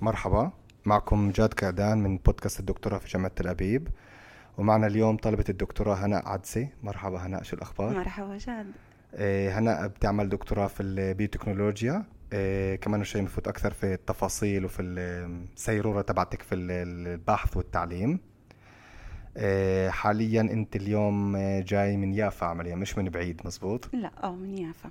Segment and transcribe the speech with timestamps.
[0.00, 0.52] مرحبا.
[0.84, 3.88] معكم جاد كعدان من بودكاست الدكتوراه في جامعة تل أبيب.
[4.58, 6.68] ومعنا اليوم طلبة الدكتوراه هناء عدسي.
[6.82, 8.66] مرحبا هناء شو الأخبار؟ مرحبا جاد.
[9.14, 12.04] إيه هناء بتعمل دكتوراه في البيوتكنولوجيا.
[12.32, 18.20] إيه كمان شيء بفوت أكثر في التفاصيل وفي السيرورة تبعتك في البحث والتعليم.
[19.36, 24.58] إيه حاليا أنت اليوم جاي من يافا عمليا مش من بعيد مزبوط؟ لا آه من
[24.58, 24.90] يافا.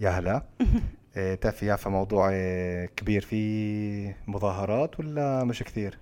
[0.00, 0.42] يا هلا.
[1.40, 5.98] تعرفي يافا موضوع إيه، كبير في مظاهرات ولا مش كثير؟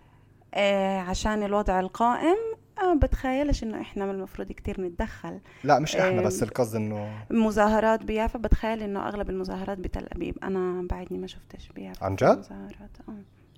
[0.54, 2.36] آه عشان الوضع القائم
[2.78, 7.10] آه بتخيلش إنه إحنا من المفروض كتير نتدخل لا مش إحنا آه بس القصد إنه
[7.30, 12.38] مظاهرات بيافا بتخيل إنه أغلب المظاهرات بتل ابيب أنا بعدني ما شفتش بيافا عن جد؟
[12.38, 13.12] مظاهرات آه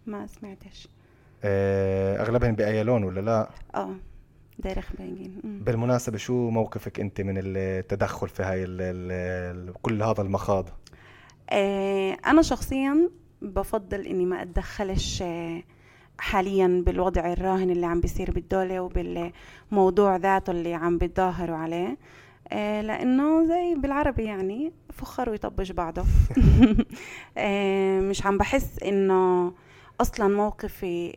[0.07, 0.89] ما سمعتش
[1.45, 3.97] أغلبهم بايلون ولا لا؟ آه
[4.59, 10.69] دارخ باقين بالمناسبة شو موقفك أنت من التدخل في هاي ال ال كل هذا المخاض؟
[11.51, 13.11] آه أنا شخصيا
[13.43, 15.63] بفضل إني ما أتدخلش آه
[16.19, 21.97] حاليا بالوضع الراهن اللي عم بيصير بالدولة وبالموضوع ذاته اللي عم بيتظاهروا عليه.
[22.53, 26.05] آه لأنه زي بالعربي يعني فخر ويطبش بعضه.
[28.11, 29.53] مش عم بحس إنه
[30.01, 31.17] أصلا موقفي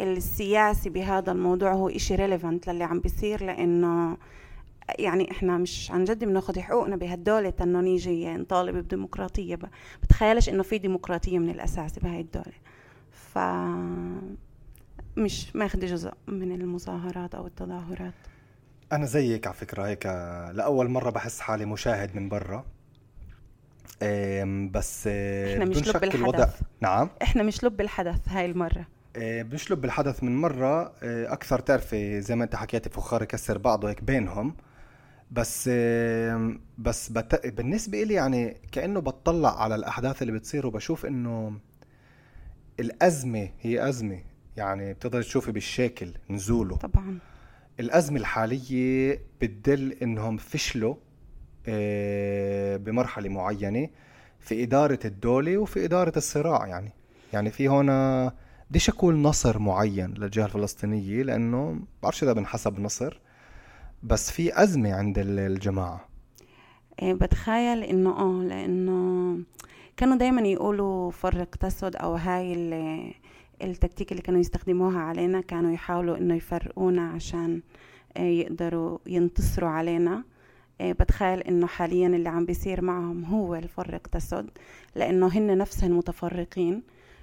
[0.00, 4.16] السياسي بهذا الموضوع هو إشي ريليفنت للي عم بيصير لأنه
[4.98, 9.58] يعني إحنا مش عن جد بناخذ حقوقنا بهالدولة انه نيجي نطالب بديمقراطية
[10.02, 12.52] بتخيلش إنه في ديمقراطية من الأساس بهاي الدولة.
[13.10, 13.38] ف
[15.16, 18.14] مش ماخذ جزء من المظاهرات أو التظاهرات.
[18.92, 20.06] أنا زيك على فكرة هيك
[20.54, 22.64] لأول مرة بحس حالي مشاهد من برا.
[24.70, 26.14] بس إحنا مش لب الحدث.
[26.14, 26.48] الوضع...
[26.80, 27.10] نعم.
[27.22, 28.86] إحنا مش لب الحدث هاي المرة.
[29.16, 30.92] بنشلب بالحدث من مرة.
[31.02, 34.54] أكثر تعرفي زي ما أنت حكيتي فخار يكسر بعضه هيك بينهم.
[35.32, 35.68] بس
[36.78, 37.46] بس بت...
[37.46, 41.58] بالنسبة إلي يعني كأنه بتطلع على الأحداث اللي بتصير وبشوف إنه
[42.80, 44.20] الأزمة هي أزمة.
[44.56, 46.76] يعني بتقدر تشوفي بالشكل نزوله.
[46.76, 47.18] طبعا.
[47.80, 50.94] الأزمة الحالية بتدل إنهم فشلوا
[52.76, 53.88] بمرحلة معينة
[54.40, 56.92] في إدارة الدولة وفي إدارة الصراع يعني.
[57.32, 58.32] يعني في هنا
[58.70, 63.20] بديش أقول نصر معين للجهة الفلسطينية لأنه بعرفش إذا بنحسب نصر.
[64.02, 66.08] بس في أزمة عند الجماعة.
[67.02, 69.38] إيه بتخيل إنه آه لإنه
[69.96, 72.54] كانوا دايما يقولوا فرق تسود أو هاي
[73.62, 77.60] التكتيك اللي كانوا يستخدموها علينا كانوا يحاولوا إنه يفرقونا عشان
[78.16, 80.24] يقدروا ينتصروا علينا.
[80.80, 84.50] بتخيل إنه حاليا اللي عم بيصير معهم هو الفرق تسد
[84.96, 86.82] لإنه هن نفسهم متفرقين.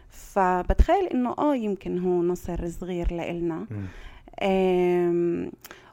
[0.09, 3.67] فبتخيل إنه آه يمكن هو نصر صغير لإلنا.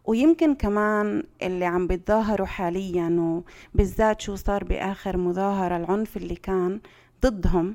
[0.06, 3.42] ويمكن كمان اللي عم بيتظاهروا حاليا
[3.74, 6.80] وبالذات شو صار بآخر مظاهرة العنف اللي كان
[7.22, 7.74] ضدهم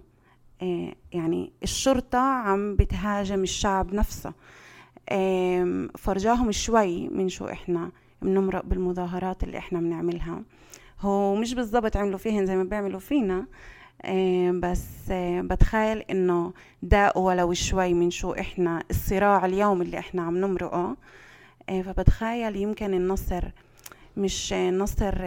[1.12, 4.34] يعني الشرطة عم بتهاجم الشعب نفسه.
[5.98, 7.92] فرجاهم شوي من شو إحنا
[8.22, 10.44] بنمرق بالمظاهرات اللي إحنا بنعملها.
[11.00, 13.46] هو مش بالضبط عملوا فيهن زي ما بيعملوا فينا
[14.60, 16.54] بس بتخيل إنه
[16.84, 20.96] داقوا ولو شوي من شو إحنا الصراع اليوم اللي إحنا عم نمرقه.
[21.86, 23.44] فبتخيل يمكن النصر
[24.18, 25.26] مش نصر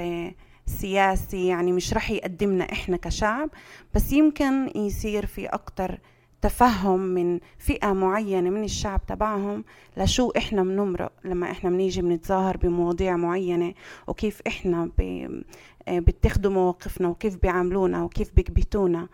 [0.66, 3.50] سياسي يعني مش رح يقدمنا إحنا كشعب
[3.94, 5.98] بس يمكن يصير في أكتر
[6.42, 9.64] تفهم من فئة معينة من الشعب تبعهم
[9.96, 13.74] لشو إحنا بنمرق لما إحنا بنيجي بنتظاهر بمواضيع معينة
[14.06, 14.90] وكيف إحنا
[15.88, 19.08] بيتخذوا مواقفنا وكيف بيعاملونا وكيف بيكبتونا.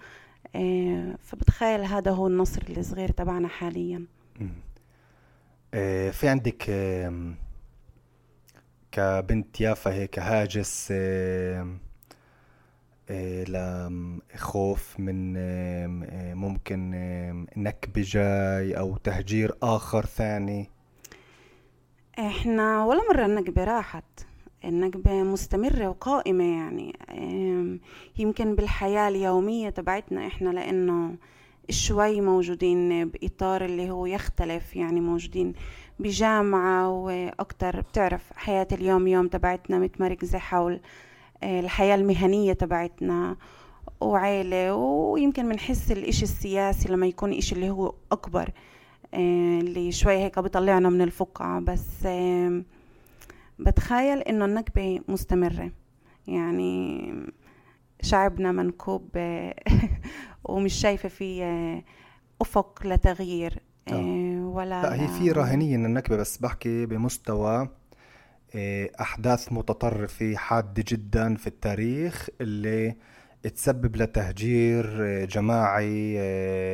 [1.22, 4.04] فبتخيل هذا هو النصر الصغير تبعنا حاليا.
[6.12, 6.70] في عندك
[8.92, 10.92] كبنت يافا هيك هاجس
[13.48, 15.34] لخوف من
[16.34, 16.90] ممكن
[17.56, 20.70] نكبة جاي أو تهجير آخر ثاني.
[22.18, 24.04] إحنا ولا مرة النكبة راحت.
[24.64, 26.96] النكبة مستمرة وقائمة يعني
[28.18, 31.14] يمكن بالحياة اليومية تبعتنا إحنا لأنه
[31.70, 35.52] شوي موجودين بإطار اللي هو يختلف يعني موجودين
[35.98, 37.80] بجامعة وأكتر.
[37.80, 40.80] بتعرف حياة اليوم يوم تبعتنا متمركزة حول
[41.42, 43.36] الحياة المهنية تبعتنا
[44.00, 48.50] وعيلة ويمكن بنحس الإشي السياسي لما يكون إشي اللي هو أكبر
[49.14, 52.06] اللي شوي هيك بيطلعنا من الفقعة بس
[53.58, 55.70] بتخيل إنه النكبة مستمرة.
[56.26, 57.12] يعني
[58.02, 59.08] شعبنا منكوب
[60.44, 61.44] ومش شايفة فيه
[62.40, 63.62] أفق لتغيير
[64.42, 67.68] ولا لا هي في راهنية إن النكبة بس بحكي بمستوى
[69.00, 72.96] أحداث متطرفة حادة جدا في التاريخ اللي
[73.54, 76.18] تسبب لتهجير جماعي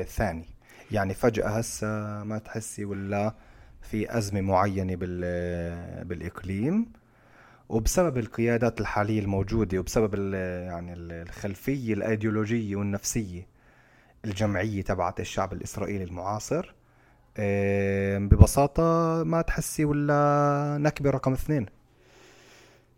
[0.04, 0.46] ثاني.
[0.90, 3.34] يعني فجأة هسا ما تحسي ولا
[3.82, 4.94] في أزمة معينة
[6.04, 6.86] بالإقليم.
[7.68, 13.46] وبسبب القيادات الحالية الموجودة وبسبب يعني الخلفية الأيديولوجية والنفسية
[14.26, 16.74] الجمعية تبعت الشعب الإسرائيلي المعاصر.
[18.18, 21.66] ببساطة ما تحسي ولا نكبة رقم اثنين.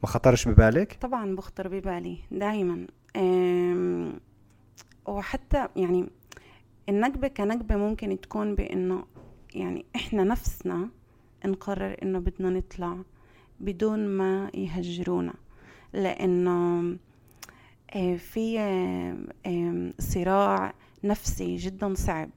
[0.03, 2.87] ما خطرش ببالك؟ طبعا بخطر ببالي دائما
[5.07, 6.11] وحتى يعني
[6.89, 9.05] النكبة كنكبة ممكن تكون بأنه
[9.55, 10.89] يعني إحنا نفسنا
[11.45, 12.97] نقرر إنه بدنا نطلع
[13.61, 15.35] بدون ما يهجرونا.
[15.93, 16.97] لأنه
[17.95, 18.59] آه، في
[19.99, 22.31] صراع نفسي جدا صعب.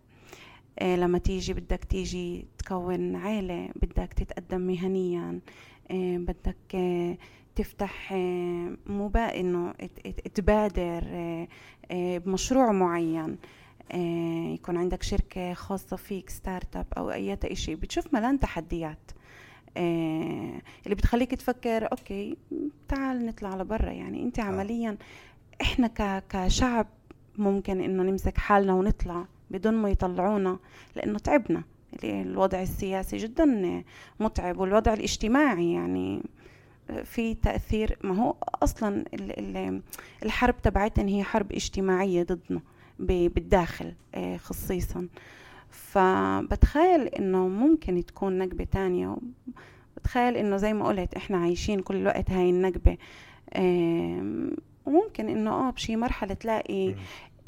[0.80, 5.40] آه، لما تيجي بدك تيجي تكون عيلة بدك تتقدم مهنيا
[5.92, 6.78] آه، بدك
[7.56, 8.14] تفتح
[8.86, 9.74] مبا إنه
[10.34, 11.04] تبادر
[11.92, 13.38] بمشروع معين.
[14.54, 19.12] يكون عندك شركة خاصة فيك start-up أو أي شيء بتشوف ملان تحديات.
[19.78, 22.38] اللي بتخليك تفكر okay
[22.88, 23.92] تعال نطلع لبرا.
[23.92, 24.98] يعني أنت عمليا
[25.62, 25.88] إحنا
[26.30, 26.88] كشعب
[27.38, 30.60] ممكن إنه نمسك حالنا ونطلع بدون ما يطلعونا
[30.96, 31.64] لأنه تعبنا.
[32.04, 33.84] الوضع السياسي جدا
[34.20, 36.24] متعب والوضع الاجتماعي يعني
[37.04, 37.98] في تأثير.
[38.04, 39.06] ما هو أصلا
[40.24, 42.62] الحرب تبعتنا هي حرب اجتماعية ضدنا
[43.00, 45.08] بالداخل آه، خصيصا.
[45.70, 49.18] فبتخيل إنه ممكن تكون نكبة تانية
[49.98, 52.98] بتخيل إنه زي ما قلت إحنا عايشين كل الوقت هاي النكبة
[54.86, 56.96] وممكن إنه آه بشي مرحلة تلاقي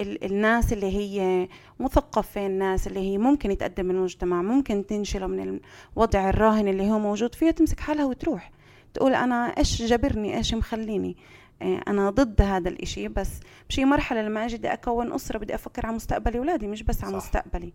[0.01, 1.47] ال الناس اللي هي
[1.79, 5.59] مثقفة الناس اللي هي ممكن يتقدم المجتمع ممكن تنشله من
[5.97, 8.51] الوضع الراهن اللي هو موجود فيه تمسك حالها وتروح.
[8.93, 11.17] تقول أنا إيش جبرني؟ إيش مخليني؟
[11.61, 13.39] آه، أنا ضد هذا الإشي بس
[13.69, 17.17] بشي مرحلة لما أجي بدي أكون أسرة بدي أفكر على مستقبلي أولادي مش بس على
[17.17, 17.73] مستقبلي.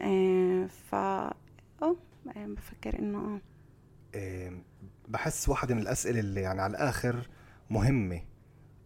[0.00, 1.96] آه، ف آه
[2.36, 3.40] بفكر إنه
[4.14, 4.52] آه.
[5.08, 7.28] بحس واحدة من الأسئلة اللي يعني على الآخر
[7.70, 8.16] مهمة.
[8.16, 8.31] آه،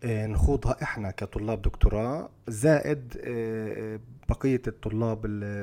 [0.07, 5.23] نخوضها إحنا كطلاب دكتوراه زائد آه، آه، بقية الطلاب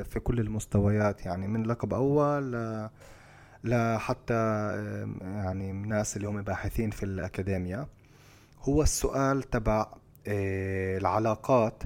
[0.10, 2.52] في كل المستويات يعني من لقب أول
[3.64, 4.34] لحتى
[5.22, 7.88] يعني الناس اللي هم باحثين في الاكاديميا
[8.62, 9.88] هو السؤال تبع
[10.28, 11.84] العلاقات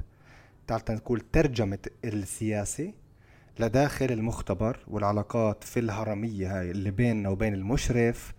[0.67, 2.93] تعال نقول ترجمة السياسي
[3.59, 8.33] لداخل المختبر والعلاقات في الهرمية هاي اللي بيننا وبين المشرف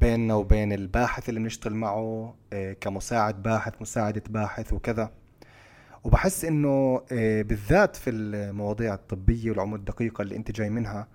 [0.00, 5.10] بيننا وبين الباحث اللي بنشتغل معه آه، كمساعد باحث مساعدة باحث وكذا.
[6.04, 11.08] وبحس إنه آه، بالذات في المواضيع الطبية والعلوم الدقيقة اللي أنت جاي منها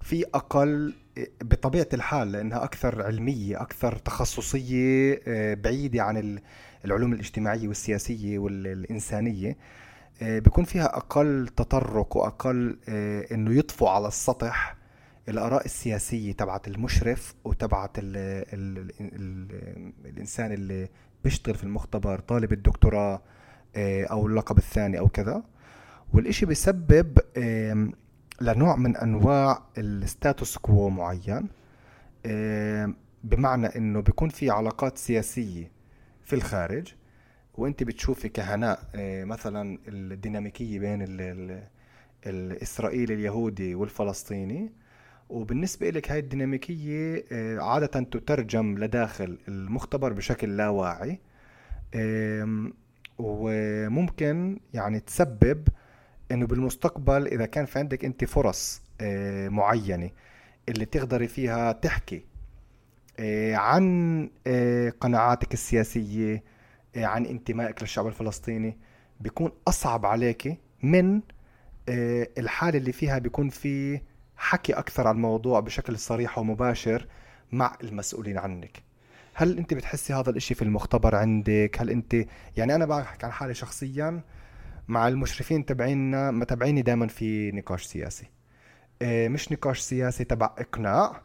[0.00, 5.20] في أقل آه، بطبيعة الحال لأنها أكثر علمية أكثر تخصصية
[5.54, 6.38] بعيدة عن
[6.84, 9.56] العلوم الاجتماعية والسياسية والإنسانية
[10.22, 12.78] بيكون فيها أقل تطرق وأقل
[13.32, 14.79] إنه يطفو على السطح
[15.30, 18.16] الآراء السياسية تبعت المشرف وتبعت ال
[18.54, 20.88] ال ال الإنسان اللي
[21.24, 23.22] بيشتغل في المختبر طالب الدكتوراه
[23.76, 25.42] آه، أو اللقب الثاني أو كذا.
[26.14, 27.18] والإشي بيسبب
[28.40, 31.48] لنوع من أنواع الستاتوس كوو معين.
[33.24, 35.70] بمعنى إنه بيكون في علاقات سياسية
[36.24, 36.94] في الخارج
[37.54, 41.06] وإنت بتشوفي كهناء آه، مثلا الديناميكية بين
[42.26, 44.72] الإسرائيلي اليهودي والفلسطيني.
[45.30, 51.20] وبالنسبة لك هاي الديناميكية آه، عادة تترجم لداخل المختبر بشكل لا واعي
[53.18, 55.68] وممكن يعني تسبب
[56.32, 60.10] إنه بالمستقبل إذا كان في عندك أنت فرص آه، معينة
[60.68, 62.24] اللي تقدري فيها تحكي
[63.18, 64.30] آه، عن
[65.00, 66.42] قناعاتك السياسية
[66.96, 68.78] عن انتمائك للشعب الفلسطيني.
[69.20, 71.20] بيكون أصعب عليك من
[72.38, 74.00] الحالة اللي فيها بيكون في
[74.40, 77.06] حكي أكثر عن الموضوع بشكل صريح ومباشر
[77.52, 78.82] مع المسؤولين عنك.
[79.34, 82.14] هل أنت بتحسي هذا الإشي في المختبر عندك؟ هل أنت
[82.56, 84.20] يعني أنا بحكي عن حالي شخصيا
[84.88, 88.26] مع المشرفين تبعينا متابعيني دائما في نقاش سياسي.
[89.02, 91.20] إيه، مش نقاش سياسي تبع إقناع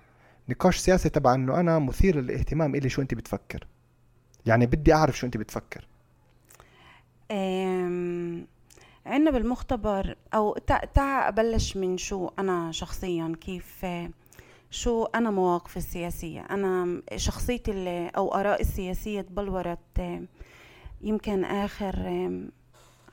[0.50, 3.68] نقاش سياسي تبع إنه أنا مثير للاهتمام إلي شو أنت بتفكر.
[4.46, 5.88] يعني بدي أعرف شو أنت بتفكر.
[9.06, 10.58] عندنا بالمختبر أو
[10.94, 13.86] تع أبلش من شو أنا شخصيا كيف
[14.72, 16.42] شو أنا مواقفي السياسية.
[16.42, 19.80] أنا شخصيتي أو آرائي السياسية تبلورت
[21.02, 21.96] يمكن آخر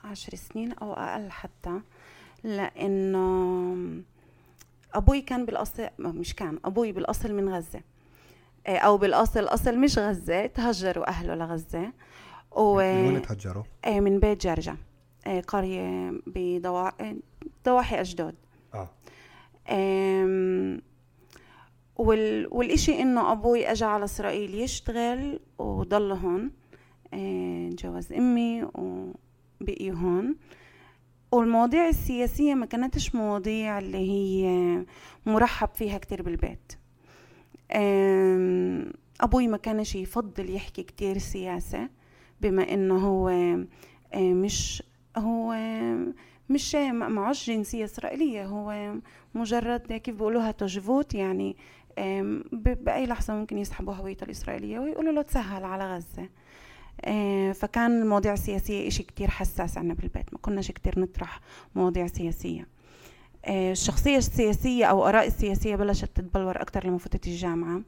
[0.03, 1.81] عشر سنين أو أقل حتى
[2.43, 3.77] لأنه
[4.93, 7.81] أبوي كان بالأصل مش كان أبوي بالأصل من غزة.
[8.67, 11.91] أو بالأصل اصل مش غزة تهجروا أهله لغزة.
[12.51, 14.71] و من وين تهجروا؟ من بيت جرجة.
[14.71, 14.92] آه،
[15.47, 18.35] قرية بضواحي أجداد.
[18.73, 18.89] آه.
[21.95, 22.47] وال...
[22.51, 26.51] والإشي إنه أبوي أجا على إسرائيل يشتغل وضل هون.
[27.13, 30.35] آه، جوز أمي وبقي هون.
[31.31, 34.85] والمواضيع السياسية ما كانتش مواضيع اللي هي
[35.25, 36.73] مرحب فيها كتير بالبيت.
[39.21, 41.89] أبوي ما كانش يفضل يحكي كتير سياسة
[42.41, 44.83] بما إنه هو آه، مش
[45.17, 45.55] هو
[46.49, 48.95] مش معوش جنسية إسرائيلية هو
[49.35, 51.55] مجرد كيف بيقولوها توجفوت يعني
[52.51, 56.29] بأي لحظة ممكن يسحبوا هويته الإسرائيلية ويقولوا له تسهل على غزة.
[57.05, 61.39] آه، فكان المواضيع السياسية إشي كتير حساس عنا بالبيت ما كناش كتير نطرح
[61.75, 62.67] مواضيع سياسية.
[63.45, 67.81] آه، الشخصية السياسية أو آراء السياسية بلشت تتبلور أكتر لما فتت الجامعة.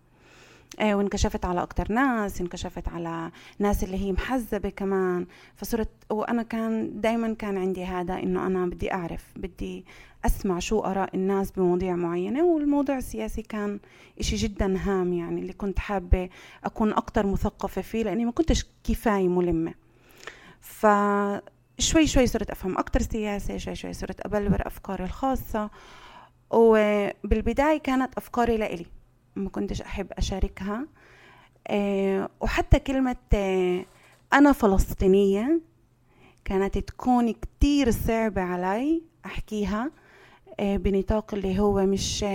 [0.82, 5.26] وانكشفت على أكتر ناس انكشفت على ناس اللي هي محزبة كمان.
[5.56, 9.86] فصرت وأنا كان دايما كان عندي هذا إنه أنا بدي أعرف بدي
[10.26, 12.44] أسمع شو آراء الناس بمواضيع معينة.
[12.44, 13.80] والموضوع السياسي كان
[14.20, 16.30] إشي جدا هام يعني اللي كنت حابة
[16.64, 19.74] أكون أكتر مثقفة فيه لأني ما كنتش كفاية ملمة.
[20.62, 20.88] ف
[21.80, 25.70] شوي شوي صرت أفهم أكتر سياسة شوي شوي صرت أبلور أفكاري الخاصة.
[26.52, 28.86] وبالبداية كانت أفكاري لإلي.
[29.36, 30.88] ما كنتش أحب أشاركها.
[31.68, 33.86] آه، وحتى كلمة آه،
[34.34, 35.62] أنا فلسطينية
[36.46, 39.92] كانت تكون كتير صعبة علي أحكيها
[40.60, 42.26] آه، بنطاق اللي هو مش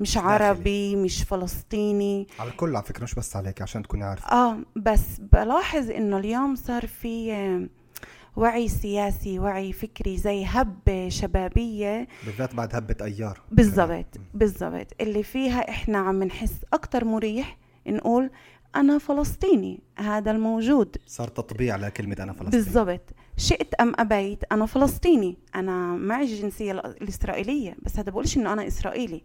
[0.00, 2.26] مش عربي مش فلسطيني.
[2.38, 4.28] على الكل على فكرة مش بس عليك عشان تكوني عارفة.
[4.28, 7.68] آه بس بلاحظ إنه اليوم صار في
[8.36, 12.08] وعي سياسي وعي فكري زي هبة شبابية.
[12.26, 13.40] بالذات بعد هبة أيار.
[13.50, 14.86] بالضبط بالضبط.
[15.00, 18.30] اللي فيها إحنا عم نحس أكتر مريح نقول
[18.76, 20.96] أنا فلسطيني هذا الموجود.
[21.06, 22.62] صار تطبيع لكلمة أنا فلسطيني.
[22.62, 23.00] بالضبط.
[23.36, 25.36] شئت أم أبيت أنا فلسطيني.
[25.54, 29.22] أنا معي الجنسية الإسرائيلية بس هذا بقولش إنه أنا إسرائيلي.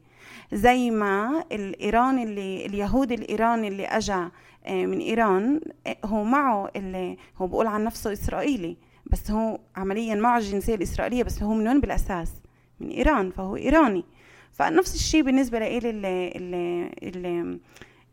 [0.53, 4.31] زي ما الإيراني اللي اليهودي الإيراني اللي أجا
[4.65, 8.77] آه، من إيران آه، هو معه اللي هو بقول عن نفسه إسرائيلي.
[9.09, 12.31] بس هو عمليا معه الجنسية الإسرائيلية بس هو من وين؟ بالأساس
[12.79, 14.05] من إيران فهو إيراني.
[14.51, 17.59] فنفس الشيء بالنسبة لي اللي, اللي,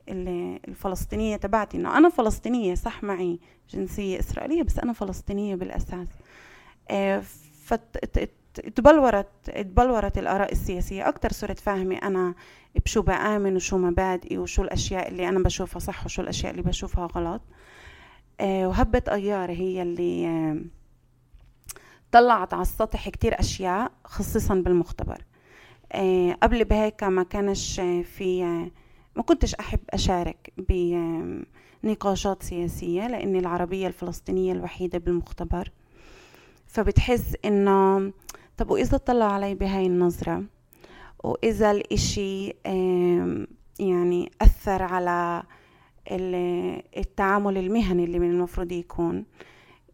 [0.09, 3.39] اللي, الفلسطينية تبعتي إنه أنا فلسطينية صح معي
[3.71, 6.09] جنسية إسرائيلية بس أنا فلسطينية بالأساس.
[6.91, 7.23] آه،
[7.65, 12.35] فتبلورت تبلورت الآراء السياسية أكثر صرت فاهمة أنا
[12.85, 17.43] بشو بآمن وشو مبادئي وشو الأشياء اللي أنا بشوفها صح وشو الأشياء اللي بشوفها غلط.
[18.41, 20.57] آه، وهبة أيار هي اللي آه،
[22.13, 25.25] طلعت على السطح كتير أشياء خصيصا بالمختبر.
[25.93, 28.45] آه، قبل بهيك ما كانش في
[29.17, 30.53] ما كنتش أحب أشارك
[31.83, 35.71] بنقاشات سياسية لأني العربية الفلسطينية الوحيدة بالمختبر.
[36.67, 38.13] فبتحس إنه
[38.57, 40.45] طب وإذا طلعوا علي بهاي النظرة؟
[41.25, 42.53] وإذا الإشي
[43.79, 45.43] يعني أثر على
[46.97, 49.25] التعامل المهني اللي من المفروض يكون؟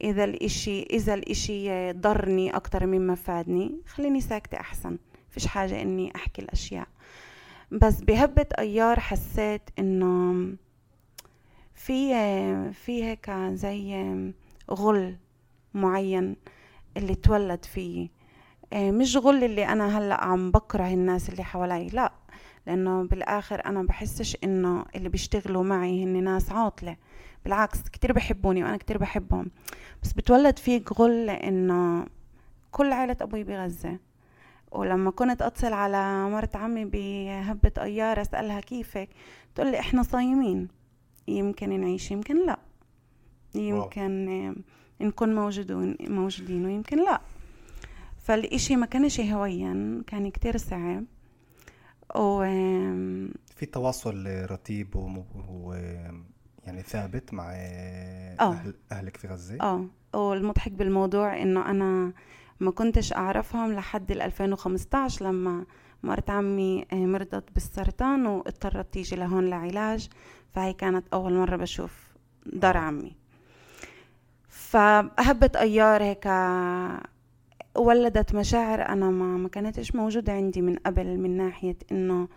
[0.02, 4.99] إذا الإشي إذا الإشي ضرني أكتر مما فادني خليني ساكتة أحسن.
[5.30, 6.88] فيش حاجة إني أحكي الأشياء.
[7.73, 10.47] بس بهبة أيار حسيت إنه
[11.75, 12.14] في
[12.73, 14.14] في هيك زي
[14.71, 15.16] غل
[15.75, 16.37] معين
[16.97, 18.09] اللي تولد فيه
[18.75, 22.12] مش غل اللي أنا هلأ عم بكره الناس اللي حوالي لأ.
[22.66, 26.97] لأنه بالآخر أنا بحسش إنه اللي بيشتغلوا معي هن ناس عاطلة.
[27.44, 29.50] بالعكس كتير بحبوني وأنا كتير بحبهم.
[30.02, 32.06] بس بتولد فيك غل إنه
[32.70, 33.99] كل عائلة أبوي بغزة.
[34.72, 39.08] ولما كنت أتصل على مرت عمي بهبة أيار أسألها كيفك
[39.54, 40.68] تقول لي إحنا صايمين.
[41.28, 42.58] يمكن نعيش يمكن لا.
[43.54, 44.54] يمكن
[45.00, 47.20] نكون موجودين موجودين ويمكن لا.
[48.18, 51.04] فالإشي ما كانش هويا كان كتير صعب.
[52.16, 52.44] و
[53.56, 55.75] في تواصل رتيب و
[56.66, 58.52] يعني ثابت مع أوه.
[58.52, 62.12] أهل أهلك في غزة؟ آه والمضحك بالموضوع إنه أنا
[62.61, 65.64] ما كنتش أعرفهم لحد ال 2015 لما
[66.02, 70.09] مرت عمي آه، مرضت بالسرطان واضطرت تيجي لهون لعلاج
[70.52, 71.92] فهي كانت أول مرة بشوف
[72.47, 73.16] دار عمي
[74.49, 76.26] فهبت أيار هيك
[77.76, 82.28] ولدت مشاعر أنا ما ما كانتش موجودة عندي من قبل من ناحية إنه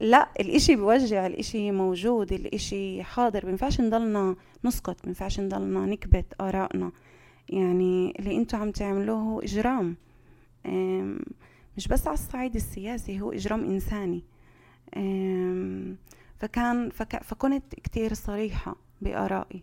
[0.00, 3.46] لا الإشي بوجع الإشي موجود الإشي حاضر.
[3.46, 6.92] بينفعش نضلنا نسكت بينفعش نضلنا نكبت آرائنا.
[7.48, 9.96] يعني اللي أنتوا عم تعملوه هو إجرام.
[11.76, 14.24] مش بس على الصعيد السياسي هو إجرام إنساني.
[16.36, 19.62] فكان فك فكنت كتير صريحة بآرائي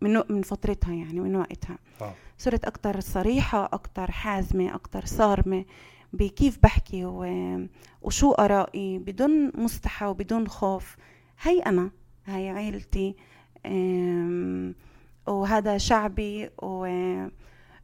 [0.00, 1.78] من من فترتها يعني من وقتها.
[2.00, 2.14] آه.
[2.38, 5.64] صرت أكتر صريحة أكتر حازمة أكتر صارمة.
[6.12, 7.04] بكيف بحكي.
[8.02, 10.96] وشو آرائي بدون مستحى وبدون خوف
[11.42, 11.90] هي أنا
[12.26, 13.16] هي عيلتي.
[15.26, 16.84] وهذا شعبي و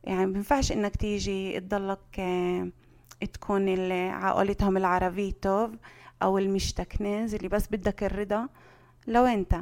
[0.05, 2.21] يعني بينفعش إنك تيجي تضلك
[3.33, 5.71] تكون عقولتهم العربيتوف
[6.23, 8.49] أو المشتكنز اللي بس بدك الرضا
[9.07, 9.61] لو أنت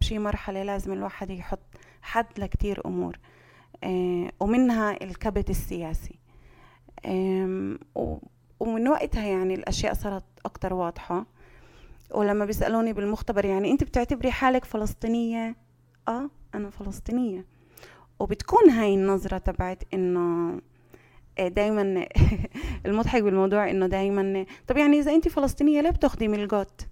[0.00, 3.18] بشي مرحلة لازم الواحد يحط حد لكتير أمور
[4.40, 6.21] ومنها الكبت السياسي
[8.60, 11.26] ومن وقتها يعني الأشياء صارت أكتر واضحة.
[12.14, 15.56] ولما بيسألوني بالمختبر يعني أنت بتعتبري حالك فلسطينية؟
[16.08, 17.44] آه أنا فلسطينية.
[18.18, 20.60] وبتكون هاي النظرة تبعت إنه
[21.38, 22.06] آه، دايما
[22.86, 26.86] المضحك بالموضوع إنه دايما طب يعني إذا أنت فلسطينية ليه بتاخدي ملقوت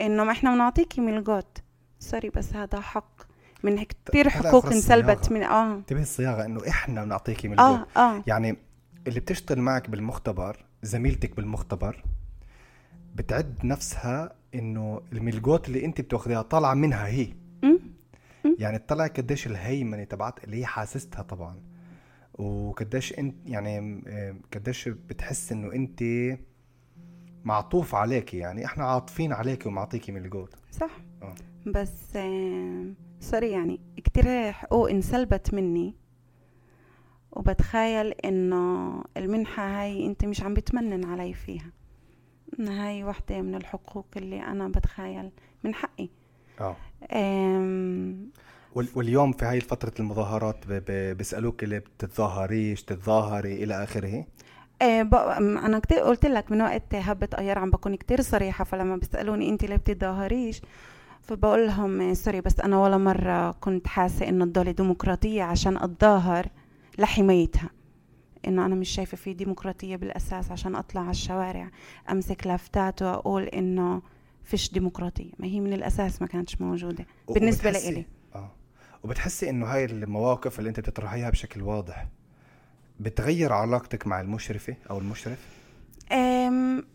[0.00, 1.58] إنه ما إحنا بنعطيكي ملقوت
[1.98, 3.34] سوري بس هذا حق.
[3.64, 5.74] من كثير حقوق انسلبت من آه.
[5.74, 8.22] انتبهي الصياغه إنه إحنا بنعطيكي ملقوت آه آه.
[8.26, 8.56] يعني
[9.06, 12.04] اللي بتشتغل معك بالمختبر زميلتك بالمختبر
[13.14, 17.28] بتعد نفسها إنه الملقوت اللي أنت بتأخذيها طالعة منها هي.
[18.58, 21.60] يعني اطلع قديش الهيمنة تبعت اللي هي حاسستها طبعا.
[22.34, 24.02] وقديش انت يعني
[24.54, 26.02] قديش بتحس إنه أنت
[27.44, 28.64] معطوف عليكي يعني.
[28.64, 30.90] إحنا عاطفين عليكي ومعطيكي من الجود صح.
[31.22, 31.34] أوه.
[31.66, 32.18] بس
[33.20, 35.94] سوري يعني كتير حقوق انسلبت مني.
[37.34, 41.70] وبتخيل إنه المنحة هاي أنت مش عم بتمنن علي فيها.
[42.60, 45.30] هاي وحدة من الحقوق اللي أنا بتخيل
[45.64, 46.08] من حقي.
[46.60, 46.76] آه.
[48.94, 54.24] واليوم في هاي فترة المظاهرات بيسألوك اللي بتتظاهريش تتظاهري إلى آخره؟
[54.82, 55.00] إيه
[55.66, 59.64] أنا كتير قلت لك من وقت هبة ايار عم بكون كتير صريحة فلما بيسألوني أنت
[59.64, 60.62] ليه بتتظاهريش
[61.22, 66.46] فبقول لهم سوري بس أنا ولا مرة كنت حاسة إنه الدولة ديمقراطية عشان أتظاهر.
[66.98, 67.70] لحمايتها.
[68.46, 71.70] إنه أنا مش شايفة في ديمقراطية بالأساس عشان أطلع على الشوارع
[72.10, 74.02] أمسك لافتات وأقول إنه
[74.44, 75.30] فيش ديمقراطية.
[75.38, 77.06] ما هي من الأساس ما كانتش موجودة.
[77.28, 78.06] بالنسبة لإلي.
[78.34, 78.50] آه.
[79.04, 82.06] وبتحسي إنه هاي المواقف اللي أنت بتطرحيها بشكل واضح
[83.00, 85.48] بتغير علاقتك مع المشرفة أو المشرف؟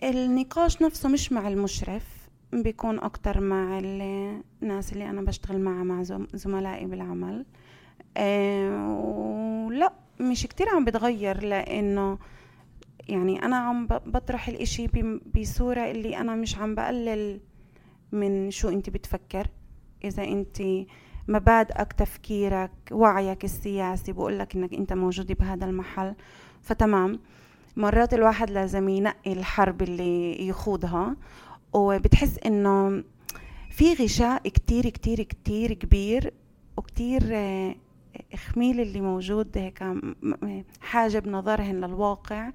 [0.04, 6.86] النقاش نفسه مش مع المشرف بيكون أكتر مع الناس اللي أنا بشتغل معها مع زملائي
[6.86, 7.46] بالعمل.
[8.17, 12.17] ولا مش كتير عم بتغير لأنه
[13.10, 14.88] يعني أنا عم بطرح الإشي
[15.36, 17.39] بصورة اللي أنا مش عم بقلل
[18.12, 19.48] من شو أنت بتفكر.
[20.04, 20.62] إذا أنت
[21.28, 26.15] مبادئك تفكيرك وعيك السياسي بقول لك إنك أنت موجود بهذا المحل.
[26.62, 27.19] فتمام.
[27.78, 31.15] مرات الواحد لازم ينقي الحرب اللي يخوضها
[31.74, 33.04] وبتحس إنه
[33.69, 36.34] في غشاء كتير كتير كتير كبير
[36.78, 37.24] وكتير
[38.34, 39.84] آه، خميل اللي موجود هيك
[40.82, 42.52] حاجب نظرهن للواقع.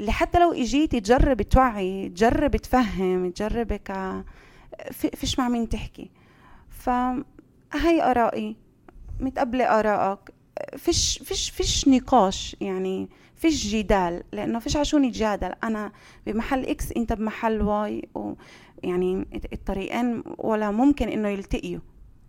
[0.00, 3.92] اللي حتى لو إجيتي تجرب توعي تجرب تفهم تجرب هيك
[4.90, 6.10] فيش مع مين تحكي.
[6.68, 6.88] ف
[7.72, 8.56] هاي آرائي
[9.20, 10.18] متقبلة آرائك.
[10.76, 15.92] فيش فيش فيش نقاش يعني فيش جدال لأنه فيش عشو نتجادل أنا
[16.26, 21.80] بمحل X أنت بمحل Y ويعني الطريقين ولا ممكن إنه يلتقيوا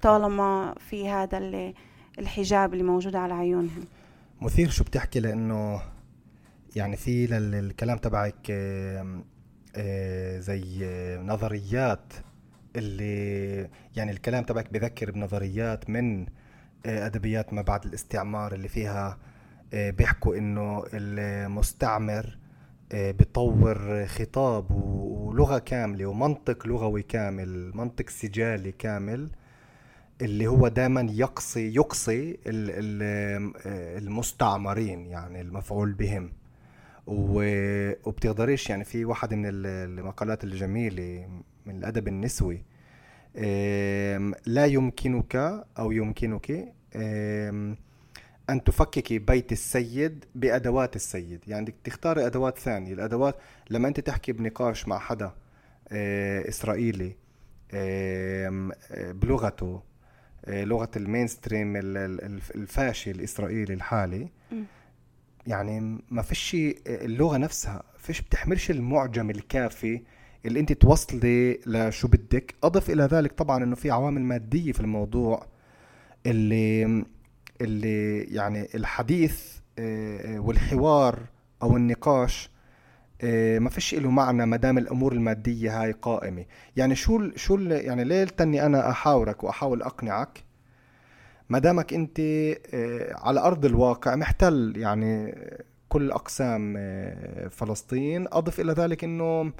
[0.02, 1.38] طالما في هذا
[2.22, 3.84] الحجاب اللي موجود على عيونهم.
[4.42, 5.82] مثير شو بتحكي؟ لأنه
[6.76, 8.52] يعني في للكلام تبعك
[10.40, 10.88] زي
[11.26, 12.14] نظريات
[12.76, 16.26] اللي يعني الكلام تبعك بذكر بنظريات من
[16.86, 19.18] أدبيات ما بعد الاستعمار اللي فيها
[19.74, 22.38] بيحكوا إنه المستعمر
[22.94, 29.30] بيطور خطاب ولغة كاملة ومنطق لغوي كامل منطق سجالي كامل
[30.22, 32.38] اللي هو دائما يقصي يقصي
[33.98, 36.32] المستعمرين يعني المفعول بهم.
[37.08, 41.28] وبتقدريش يعني في واحد من المقالات الجميلة
[41.66, 42.64] من الأدب النسوي
[44.46, 45.36] لا يمكنك
[45.80, 46.74] أو يمكنك
[48.50, 51.40] أن تفككي بيت السيد بأدوات السيد.
[51.48, 52.94] يعني بدك تختاري أدوات ثانية.
[52.94, 53.36] الأدوات
[53.70, 55.32] لما أنت تحكي بنقاش مع حدا
[55.92, 57.16] آه، إسرائيلي
[59.14, 59.82] بلغته
[60.46, 61.74] آه، لغة المينستريم
[62.56, 64.30] الفاشي الإسرائيلي الحالي.
[65.48, 70.02] يعني ما فيش اللغة نفسها فيش بتحملش المعجم الكافي
[70.46, 72.56] اللي أنت توصلي لشو بدك.
[72.64, 75.46] أضف إلى ذلك طبعا إنه في عوامل مادية في الموضوع
[76.26, 77.06] اللي
[77.62, 81.20] اللي يعني الحديث آه، والحوار
[81.64, 82.51] أو النقاش آه،
[83.60, 86.46] ما فيش له معنى ما دام الأمور المادية هاي قائمة.
[86.76, 90.44] يعني شو شو يعني ليه تني أنا أحاورك وأحاول أقنعك؟
[91.52, 95.36] ما دامك أنت آه، على أرض الواقع محتل يعني
[95.90, 98.28] كل أقسام آه، فلسطين.
[98.32, 99.54] أضف إلى ذلك إنه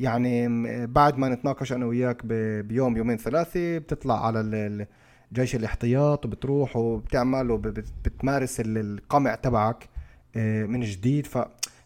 [0.00, 0.48] يعني
[0.86, 2.26] بعد ما نتناقش أنا وياك
[2.64, 4.86] بيوم يومين ثلاثة بتطلع على
[5.32, 9.88] جيش الاحتياط وبتروح وبتعمل وبتمارس القمع تبعك
[10.36, 11.26] من جديد.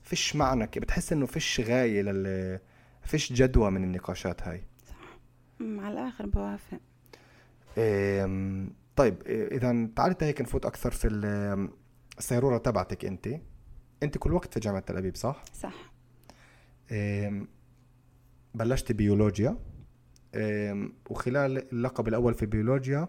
[0.04, 2.58] ففيش معنى بتحس إنه فيش غاية لل
[3.02, 4.62] فيش جدوى من النقاشات هاي.
[4.88, 5.18] صح.
[5.60, 6.80] مع الآخر بوافق.
[8.96, 11.08] طيب إذا تعالي هيك نفوت أكثر في
[12.18, 13.28] السيروره تبعتك انت.
[14.02, 15.92] انت كل وقت في جامعة تل أبيب صح؟ صح.
[18.54, 19.58] بلشت بيولوجيا.
[21.10, 23.08] وخلال اللقب الأول في بيولوجيا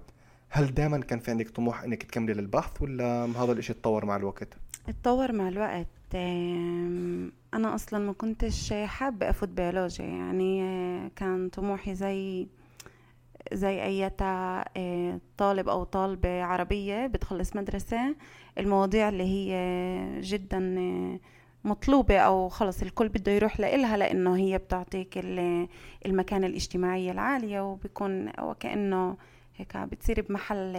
[0.49, 4.57] هل دائما كان في عندك طموح إنك تكملي للبحث ولا هذا الإشي تطور مع الوقت؟
[4.89, 5.87] اتطور مع الوقت.
[7.53, 12.47] أنا أصلا ما كنتش حابة أفوت بيولوجيا يعني آه، كان طموحي زي
[13.53, 18.15] زي أي آه، طالب أو طالبة عربية بتخلص مدرسة
[18.57, 21.19] المواضيع اللي هي جدا آه،
[21.67, 25.17] مطلوبة أو خلص الكل بده يروح لإلها لأنه هي بتعطيك
[26.05, 29.17] المكانة الاجتماعية العالية وبيكون وكأنه
[29.57, 30.75] هيك بتصير بمحل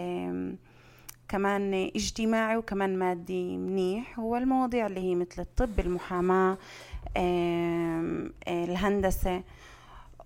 [1.29, 6.59] كمان اجتماعي وكمان مادي منيح هو المواضيع اللي هي مثل الطب المحاماة
[8.49, 9.43] الهندسة.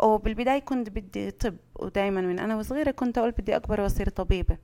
[0.02, 4.56] وبالبداية كنت بدي طب ودايما من أنا وصغيرة كنت أقول بدي أكبر وأصير طبيبة.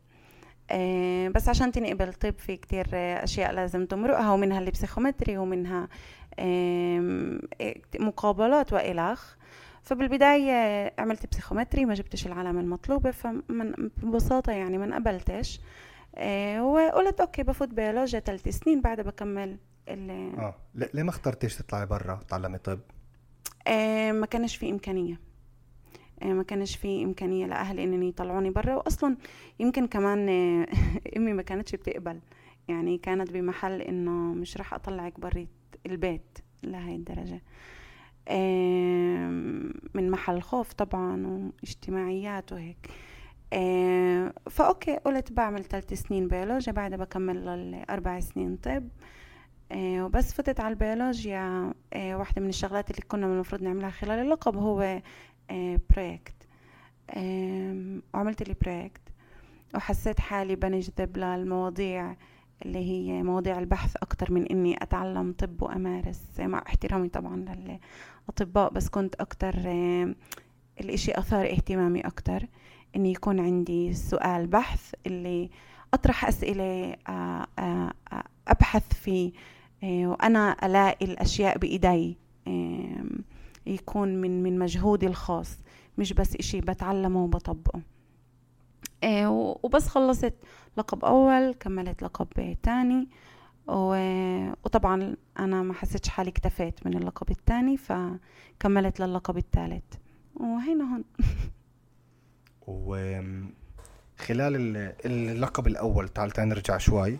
[1.34, 5.88] بس عشان تنقبل طب في كتير أشياء لازم تمرقها ومنها البسيخومتري ومنها
[8.00, 9.36] مقابلات وإلخ
[9.82, 15.60] فبالبداية عملت بسيخومتري ما جبتش العلامة المطلوبة فببساطة يعني ما انقبلتش.
[15.60, 15.95] آه،
[16.60, 19.56] وقلت أوكي بفوت بيولوجيا ثلاث سنين بعدها بكمل
[19.88, 20.54] آه.
[20.74, 22.80] ليه ما اخترتيش تطلعي برا تعلمي طب؟
[23.66, 25.20] آه ما كانش في إمكانية.
[26.22, 29.16] آه ما كانش في إمكانية لأهلي انني يطلعوني برا واصلا
[29.60, 30.66] يمكن كمان آه
[31.16, 32.20] أمي ما كانتش بتقبل.
[32.68, 35.48] يعني كانت بمحل إنه مش راح أطلعك بريت
[35.86, 37.42] البيت لهي الدرجة.
[38.28, 39.28] آه
[39.94, 42.90] من محل خوف طبعا واجتماعيات وهيك.
[43.52, 48.88] آه، فأوكي قلت بعمل ثلاث سنين بيولوجيا بعدها بكمل الأربع سنين طب.
[49.72, 54.56] آه، وبس فتت على البيولوجيا آه، واحدة من الشغلات اللي كنا المفروض نعملها خلال اللقب
[54.56, 55.02] هو
[55.90, 56.48] project
[58.14, 59.00] وعملت لي project
[59.74, 62.16] وحسيت حالي بنجذب للمواضيع
[62.64, 66.40] اللي هي مواضيع البحث أكتر من إني أتعلم طب وأمارس.
[66.40, 67.36] مع احترامي طبعا
[68.28, 69.54] للأطباء بس كنت أكتر
[70.80, 72.46] الإشي أثار اهتمامي أكتر.
[72.96, 75.50] اني يكون عندي سؤال بحث اللي
[75.94, 79.32] أطرح أسئلة آه، آه، آه، ابحث فيه
[79.82, 82.16] وأنا ألاقي الأشياء بإيدي
[83.66, 85.58] يكون من من مجهودي الخاص
[85.98, 87.80] مش بس إشي بتعلمه وبطبقه.
[89.28, 90.34] وبس خلصت
[90.76, 93.08] لقب أول كملت لقب تاني
[93.66, 99.94] وطبعا أنا ما حسيتش حالي اكتفيت من اللقب الثاني فكملت للقب الثالث
[100.34, 101.04] وهنا هون.
[102.66, 103.46] وخلال
[105.04, 107.18] اللقب الأول تعال نرجع شوي.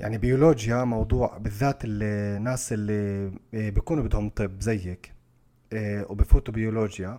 [0.00, 5.12] يعني بيولوجيا موضوع بالذات الناس اللي بيكونوا بدهم طب زيك
[5.72, 7.18] إيه، وبفوتوا بيولوجيا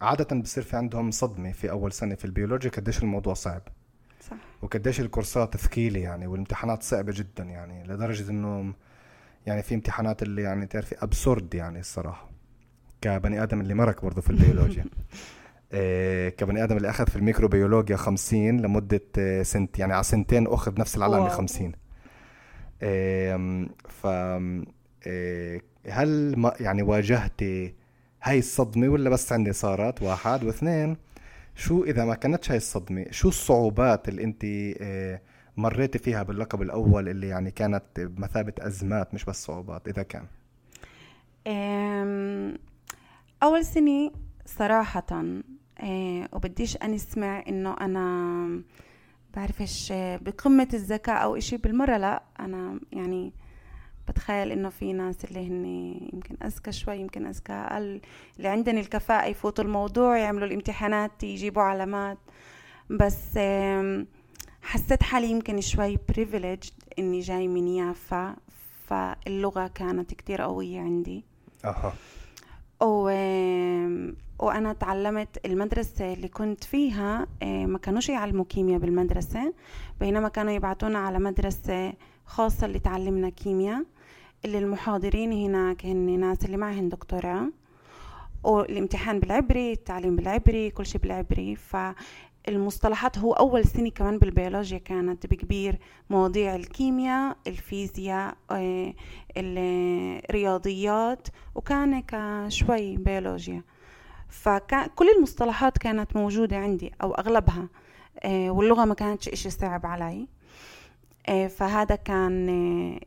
[0.00, 3.62] عادة بصير في عندهم صدمة في أول سنة في البيولوجيا قديش الموضوع صعب.
[4.30, 4.36] صح.
[4.62, 8.74] وقديش الكورسات ثقيلة يعني والامتحانات صعبة جدا يعني لدرجة إنه
[9.46, 12.30] يعني في امتحانات اللي يعني تعرفي أبسورد يعني الصراحة
[13.00, 14.84] كبني آدم اللي مرق برضه في البيولوجيا.
[16.28, 20.96] كبني آدم اللي أخذ في الميكروبيولوجيا 50 لمدة آه، سنت يعني على سنتين أخذ نفس
[20.96, 21.72] العلامه 50
[22.82, 24.06] إيه ف
[25.06, 27.74] إيه هل ما يعني واجهتي
[28.22, 30.44] هاي الصدمة ولا بس عندي صارت؟ واحد.
[30.44, 30.96] واثنين
[31.54, 34.44] شو إذا ما كانتش هاي الصدمة شو الصعوبات اللي أنت
[35.56, 40.26] مريتي فيها باللقب الأول اللي يعني كانت بمثابة أزمات مش بس صعوبات إذا كان؟
[43.42, 44.12] أول سنة
[44.46, 45.22] صراحة
[45.82, 48.62] إيه وبديش أسمع إنه أنا
[49.34, 51.56] بعرفش بقمة الذكاء أو إشي.
[51.56, 53.32] بالمرة لا أنا يعني
[54.08, 55.64] بتخيل إنه في ناس اللي هن
[56.12, 58.00] يمكن أذكى شوي يمكن أذكى أقل
[58.36, 62.18] اللي عندن الكفاءة يفوتوا الموضوع يعملوا الامتحانات يجيبوا علامات.
[62.90, 63.38] بس
[64.62, 68.36] حسيت حالي يمكن شوي privileged إني جاي من يافا
[68.86, 71.24] فاللغة كانت كتير قوية عندي.
[71.64, 71.92] أها.
[72.82, 73.08] و...
[74.40, 79.54] وأنا تعلمت المدرسة اللي كنت فيها آه، ما كانوش يعلموا كيمياء بالمدرسة
[80.00, 81.92] بينما كانوا يبعتونا على مدرسة
[82.26, 83.82] خاصة اللي تعلمنا كيمياء
[84.44, 87.48] اللي المحاضرين هناك هن ناس اللي معهن دكتوراه
[88.44, 91.56] والامتحان بالعبري التعليم بالعبري كل شيء بالعبري.
[91.56, 91.76] ف
[92.48, 95.78] المصطلحات هو أول سنة كمان بالبيولوجيا كانت بكبير
[96.10, 98.94] مواضيع الكيمياء الفيزياء آه،
[99.36, 102.02] الرياضيات وكان
[102.48, 103.62] شوي بيولوجيا.
[104.30, 107.68] فكل المصطلحات كانت موجودة عندي أو أغلبها
[108.20, 110.28] آه، واللغة ما كانتش إشي صعب علي.
[111.28, 112.48] آه، فهذا كان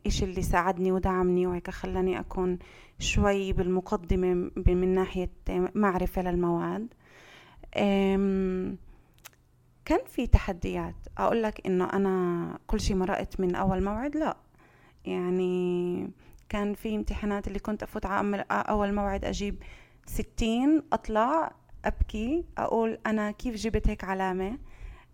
[0.08, 2.60] إشي اللي ساعدني ودعمني وهيك خلاني أكون
[3.00, 5.30] شوي بالمقدمة من ناحية
[5.76, 6.88] معرفة للمواد.
[9.86, 10.96] كان في تحديات.
[11.18, 14.38] أقول لك إنه أنا كل شيء مرقت من أول موعد لا.
[15.06, 16.10] يعني
[16.50, 19.56] كان في امتحانات اللي كنت أفوت على أول موعد أجيب
[20.06, 21.52] ستين أطلع
[21.86, 24.58] أبكي أقول أنا كيف جبت هيك علامة؟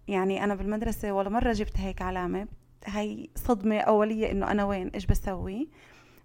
[0.07, 2.47] يعني أنا بالمدرسة ولا مرة جبت هيك علامة.
[2.85, 5.69] هاي صدمة أولية إنه أنا وين إيش بسوي؟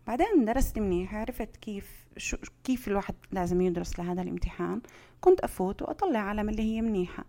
[0.07, 4.81] بعدين درست منيح عرفت كيف شو كيف الواحد لازم يدرس لهذا الامتحان.
[5.21, 7.25] كنت أفوت وأطلع علامه اللي هي منيحة.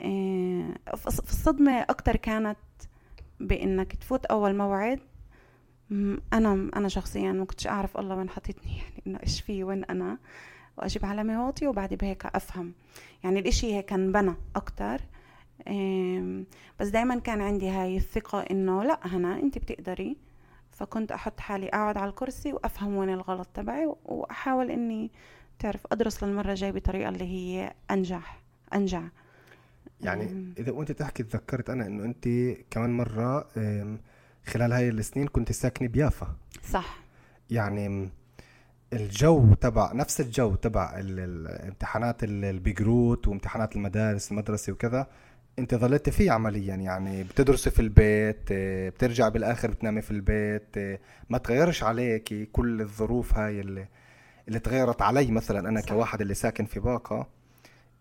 [0.00, 2.58] آه، في الصدمة أكتر كانت
[3.40, 5.00] بإنك تفوت أول موعد.
[6.32, 10.18] أنا أنا شخصيا ما كنتش أعرف الله وين حطيتني يعني إنه إيش في وين أنا.
[10.76, 12.72] وأجيب علامة واطية وبعد بهيك أفهم.
[13.24, 15.00] يعني الإشي هيك انبنى أكتر.
[16.80, 20.16] بس دايما كان عندي هاي الثقة إنه لا هنا أنت بتقدري.
[20.70, 25.10] فكنت أحط حالي أقعد على الكرسي وأفهم وين الغلط تبعي وأحاول إني
[25.58, 28.40] تعرف أدرس للمرة الجاية بطريقة اللي هي أنجح
[28.74, 29.02] أنجح
[30.00, 32.28] يعني إذا وأنت تحكي تذكرت أنا إنه أنت
[32.70, 33.48] كمان مرة
[34.46, 36.36] خلال هاي السنين كنت ساكنة بيافا.
[36.70, 36.98] صح.
[37.50, 38.10] يعني
[38.94, 45.06] الجو تبع نفس الجو تبع الامتحانات ال בגרות وامتحانات المدارس المدرسة وكذا
[45.58, 48.52] انت ظليتي فيه عمليا يعني بتدرسي في البيت
[48.94, 50.98] بترجع بالآخر بتنامي في البيت
[51.30, 53.88] ما تغيرش عليك كل الظروف هاي اللي
[54.48, 55.88] اللي تغيرت علي مثلا أنا صح.
[55.88, 57.26] كواحد اللي ساكن في باقة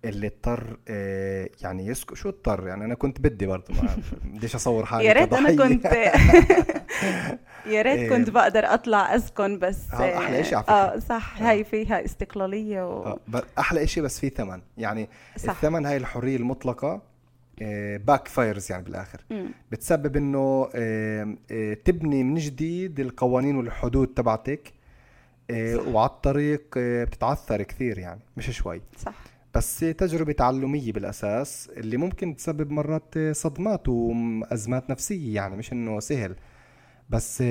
[0.06, 3.96] اللي اضطر آه، يعني يسكت شو اضطر يعني أنا كنت بدي برضه ما
[4.34, 5.86] بديش أصور حالي يا ريت أنا كنت
[7.74, 8.10] يا ريت إيه.
[8.10, 11.50] كنت بقدر أطلع أسكن بس أحلى شيء على فكرة آه صح آه.
[11.50, 13.04] هاي فيها استقلالية و...
[13.04, 13.44] آه.
[13.60, 15.50] أحلى شيء بس في ثمن يعني صح.
[15.50, 17.14] الثمن هاي الحرية المطلقة
[17.98, 19.46] باك فايرز يعني بالآخر م.
[19.72, 20.70] بتسبب إنه
[21.74, 24.74] تبني من جديد القوانين والحدود تبعتك
[25.88, 32.72] وعلى الطريق بتتعثر كثير يعني مش شوي صح بس تجربة تعلمية بالأساس اللي ممكن تسبب
[32.72, 36.36] مرات صدمات وأزمات نفسية يعني مش إنه سهل.
[37.10, 37.44] بس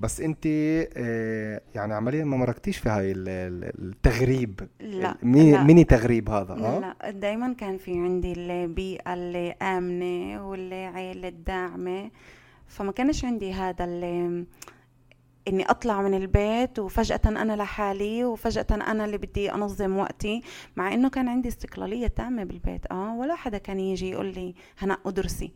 [0.00, 0.46] بس أنت
[0.96, 7.52] آه، يعني عمليا ما مرقتيش في هاي التغريب؟ لا ميني, تغريب هذا؟ لا, لا دائما
[7.52, 12.10] كان في عندي البيئة اللي آمنة واللي عيلة داعمة
[12.66, 14.44] فما كانش عندي هذا اللي
[15.48, 20.42] إني أطلع من البيت وفجأة أنا لحالي وفجأة أنا اللي بدي أنظم وقتي
[20.76, 22.86] مع إنه كان عندي استقلالية تامة بالبيت.
[22.92, 25.52] آه ولا حدا كان يجي يقول لي هنأ أدرسي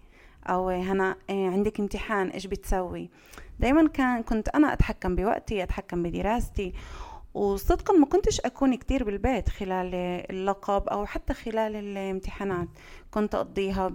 [0.46, 3.10] أو هنأ إيه، عندك امتحان إيش بتسوي؟
[3.60, 6.72] دايما كان كنت أنا أتحكم بوقتي أتحكم بدراستي.
[7.34, 9.94] وصدقا ما كنتش أكون كتير بالبيت خلال
[10.30, 12.68] اللقب أو حتى خلال الامتحانات.
[13.10, 13.92] كنت أقضيها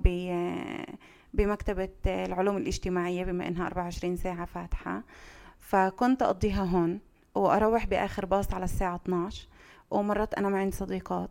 [1.34, 5.04] بمكتبة العلوم الاجتماعية بما إنها 24 ساعة فاتحة.
[5.60, 7.00] فكنت أقضيها هون
[7.36, 9.48] وأروح بآخر باص على الساعة 12
[9.92, 11.30] ومرات أنا معي صديقات.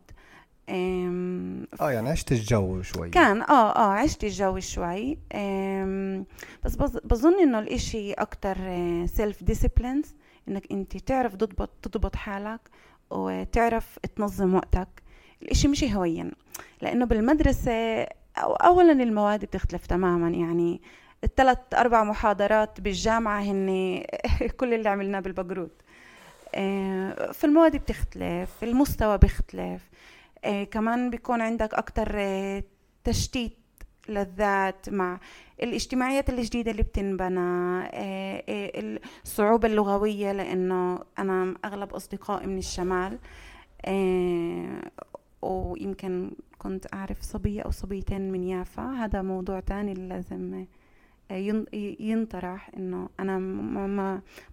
[0.69, 3.11] آه يعني عشت الجو شوي.
[3.11, 5.19] كان آه آه عشت الجو شوي.
[6.65, 8.57] بس بظن إنه الإشي أكتر
[9.07, 10.15] self discipline
[10.49, 12.61] إنك أنت تعرف تضبط تضبط حالك
[13.11, 14.89] وتعرف تنظم وقتك.
[15.43, 16.33] الإشي مش هوين
[16.83, 18.03] لأنه بالمدرسة
[18.37, 20.81] أو اولا المواد بتختلف تماما يعني
[21.25, 24.03] الثلاث أربع محاضرات بالجامعة هن
[24.61, 25.83] كل اللي عملناه بالبقروت.
[26.55, 29.83] آه، في المواد بتختلف المستوى بيختلف.
[30.45, 32.65] آه، كمان بيكون عندك أكتر آه،
[33.05, 33.59] تشتيت
[34.09, 35.21] للذات مع
[35.63, 37.89] الاجتماعيات الجديدة اللي بتنبنى
[39.25, 43.19] الصعوبة اللغوية لأنه أنا أغلب أصدقائي من الشمال
[45.43, 48.83] ويمكن كنت أعرف صبية أو صبيتين من يافا.
[48.83, 50.67] هذا موضوع تاني لازم
[52.01, 53.87] ينطرح إنه أنا ما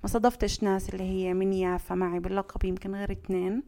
[0.04, 3.64] ما صادفتش ناس اللي هي من يافا معي باللقب يمكن غير اتنين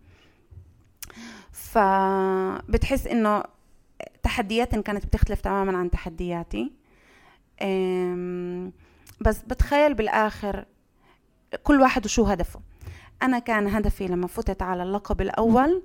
[1.51, 3.43] فبتحس إنه
[4.23, 6.71] تحدياتهم كانت بتختلف تماما عن تحدياتي.
[9.21, 10.65] بس بتخيل بالآخر
[11.63, 12.59] كل واحد وشو هدفه.
[13.23, 15.83] أنا كان هدفي لما فتت على اللقب الأول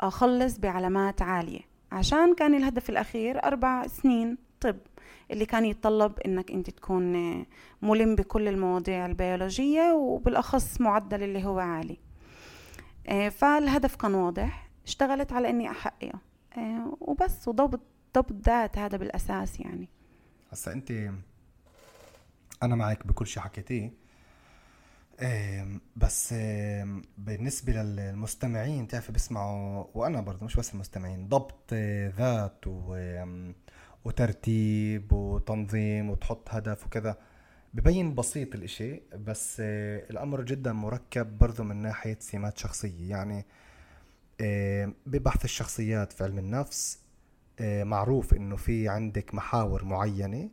[0.00, 1.60] أخلص بعلامات عالية
[1.92, 4.76] عشان كان الهدف الأخير أربع سنين طب.
[5.32, 7.12] اللي كان يتطلب إنك أنت تكون
[7.82, 11.98] ملم بكل المواضيع البيولوجية وبالأخص معدل اللي هو عالي.
[13.06, 16.20] آه، فالهدف كان واضح اشتغلت على إني أحققه.
[16.56, 17.80] آه، وبس وضبط
[18.14, 19.88] ضبط ذات هذا بالأساس يعني.
[20.52, 20.92] هسا أنت
[22.62, 24.02] أنا معك بكل شيء حكيتيه.
[25.96, 26.34] بس
[27.18, 31.74] بالنسبة للمستمعين تعرفي بيسمعوا وأنا برضه مش بس المستمعين ضبط
[32.16, 32.64] ذات
[34.04, 37.16] وترتيب وتنظيم وتحط هدف وكذا.
[37.74, 39.56] ببين بسيط الإشي بس
[40.10, 43.10] الأمر جدا مركب برضه من ناحية سمات شخصية.
[43.10, 43.44] يعني
[45.06, 46.98] ببحث الشخصيات في علم النفس
[47.60, 50.50] معروف إنه في عندك محاور معينة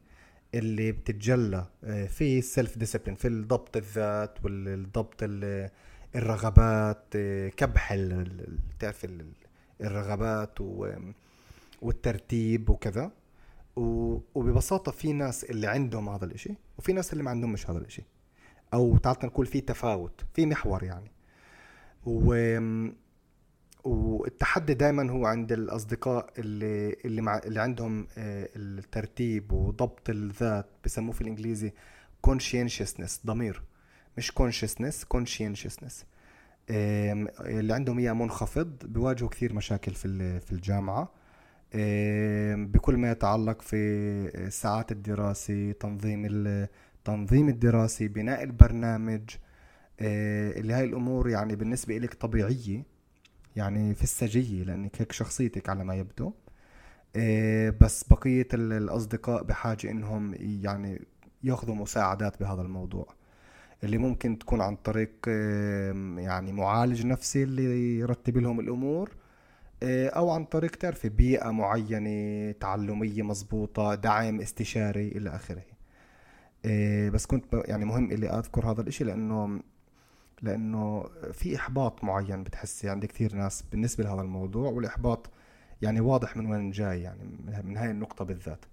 [0.56, 5.16] اللي بتتجلى آه، في السيلف ديسيبلين في الضبط الذات والضبط
[6.16, 7.96] الرغبات آه، كبح
[8.80, 9.08] تعرف
[9.82, 10.60] الرغبات
[11.82, 13.12] والترتيب وكذا.
[14.36, 18.04] وببساطة في ناس اللي عندهم هذا الإشي وفي ناس اللي ما عندهم مش هذا الإشي.
[18.74, 21.12] أو تعال نقول في تفاوت في محور يعني.
[22.06, 22.34] و
[23.84, 31.12] والتحدي دائما هو عند الأصدقاء اللي اللي مع اللي عندهم آه، الترتيب وضبط الذات بسموه
[31.12, 31.74] في الإنجليزي
[32.28, 33.64] conscientiousness ضمير.
[34.18, 35.94] مش consciousness conscientiousness.
[36.70, 41.12] اللي عندهم إياه منخفض بيواجهوا كثير مشاكل في في الجامعة.
[42.66, 49.22] بكل ما يتعلق في ساعات الدراسة تنظيم التنظيم الدراسي بناء البرنامج
[50.02, 52.84] آه، اللي هاي الأمور يعني بالنسبة لك طبيعية
[53.56, 56.34] يعني في السجية لأنك هيك شخصيتك على ما يبدو.
[57.16, 61.02] إيه بس بقية الأصدقاء بحاجة إنهم يعني
[61.44, 63.08] ياخذوا مساعدات بهذا الموضوع
[63.84, 65.12] اللي ممكن تكون عن طريق
[66.18, 69.12] يعني معالج نفسي اللي يرتب لهم الأمور
[69.84, 75.64] إيه، أو عن طريق تعرفي بيئة معينة تعلمية مزبوطة دعم استشاري إلى آخره.
[76.66, 79.60] إيه، بس كنت يعني مهم إلي أذكر هذا الإشي لأنه
[80.42, 85.30] لأنه في إحباط معين بتحسي عند كثير ناس بالنسبة لهذا الموضوع والإحباط
[85.82, 87.24] يعني واضح من وين جاي يعني
[87.64, 88.66] من هاي النقطة بالذات.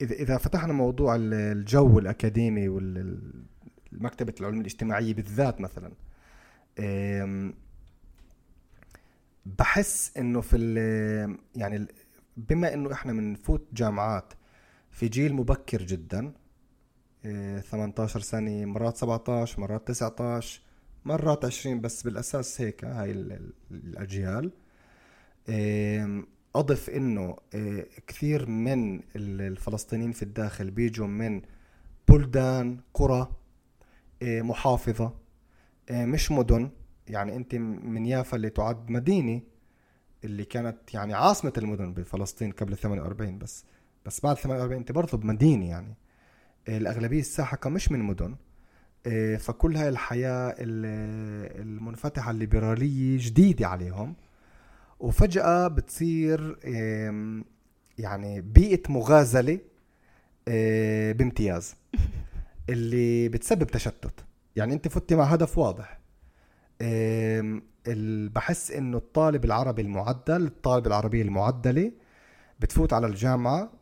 [0.00, 5.92] إذا إذا فتحنا موضوع الجو الأكاديمي والمكتبه العلوم الاجتماعية بالذات مثلا
[9.46, 10.56] بحس إنه في
[11.56, 11.86] يعني
[12.36, 14.32] بما إنه إحنا بنفوت جامعات
[14.90, 16.32] في جيل مبكر جدا.
[17.22, 20.60] 18 سنة مرات 17 مرات 19
[21.04, 23.10] مرات 20 بس بالأساس هيك هاي
[23.70, 24.52] الأجيال.
[26.56, 31.42] أضف إنه آه، كثير من الفلسطينيين في الداخل بيجوا من
[32.08, 33.28] بلدان قرى
[34.22, 35.14] آه، محافظة
[35.90, 36.70] آه، مش مدن.
[37.08, 39.42] يعني أنت من يافا اللي تعد مدينة
[40.24, 43.64] اللي كانت يعني عاصمة المدن بفلسطين قبل 48 بس
[44.06, 45.94] بس بعد 48 أنت برضه بمدينة يعني.
[46.68, 48.36] الأغلبية الساحقة مش من مدن
[49.06, 54.14] آه، فكل هاي الحياة المنفتحة الليبرالية جديدة عليهم.
[55.00, 56.58] وفجأة بتصير
[57.98, 59.58] يعني بيئة مغازلة
[60.48, 61.74] آه، بامتياز
[62.70, 64.24] اللي بتسبب تشتت.
[64.56, 66.00] يعني أنت فتي مع هدف واضح.
[68.34, 71.92] بحس إنه الطالب العربي المعدل الطالب العربية المعدلة
[72.60, 73.72] بتفوت على الجامعة.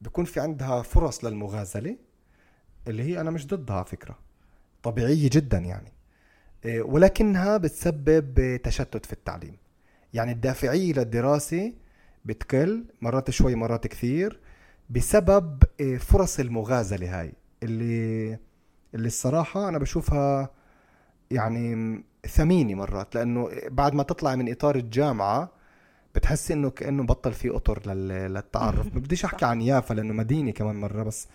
[0.00, 1.96] بكون في عندها فرص للمغازلة
[2.88, 4.18] اللي هي أنا مش ضدها فكرة.
[4.82, 5.92] طبيعية جدا يعني.
[6.64, 9.56] إيه، ولكنها بتسبب تشتت في التعليم.
[10.14, 11.72] يعني الدافعية للدراسة
[12.24, 14.40] بتقل مرات شوي مرات كثير
[14.90, 17.32] بسبب إيه، فرص المغازلة هاي.
[17.62, 18.38] اللي
[18.94, 20.50] اللي الصراحة أنا بشوفها
[21.32, 25.50] يعني ثمينة مرات لأنه بعد ما تطلع من إطار الجامعة
[26.14, 28.94] بتحس إنه كأنه بطل في أطر للتعرف.
[28.94, 31.28] ما بديش أحكي عن يافا لأنه مدينة كمان مرة بس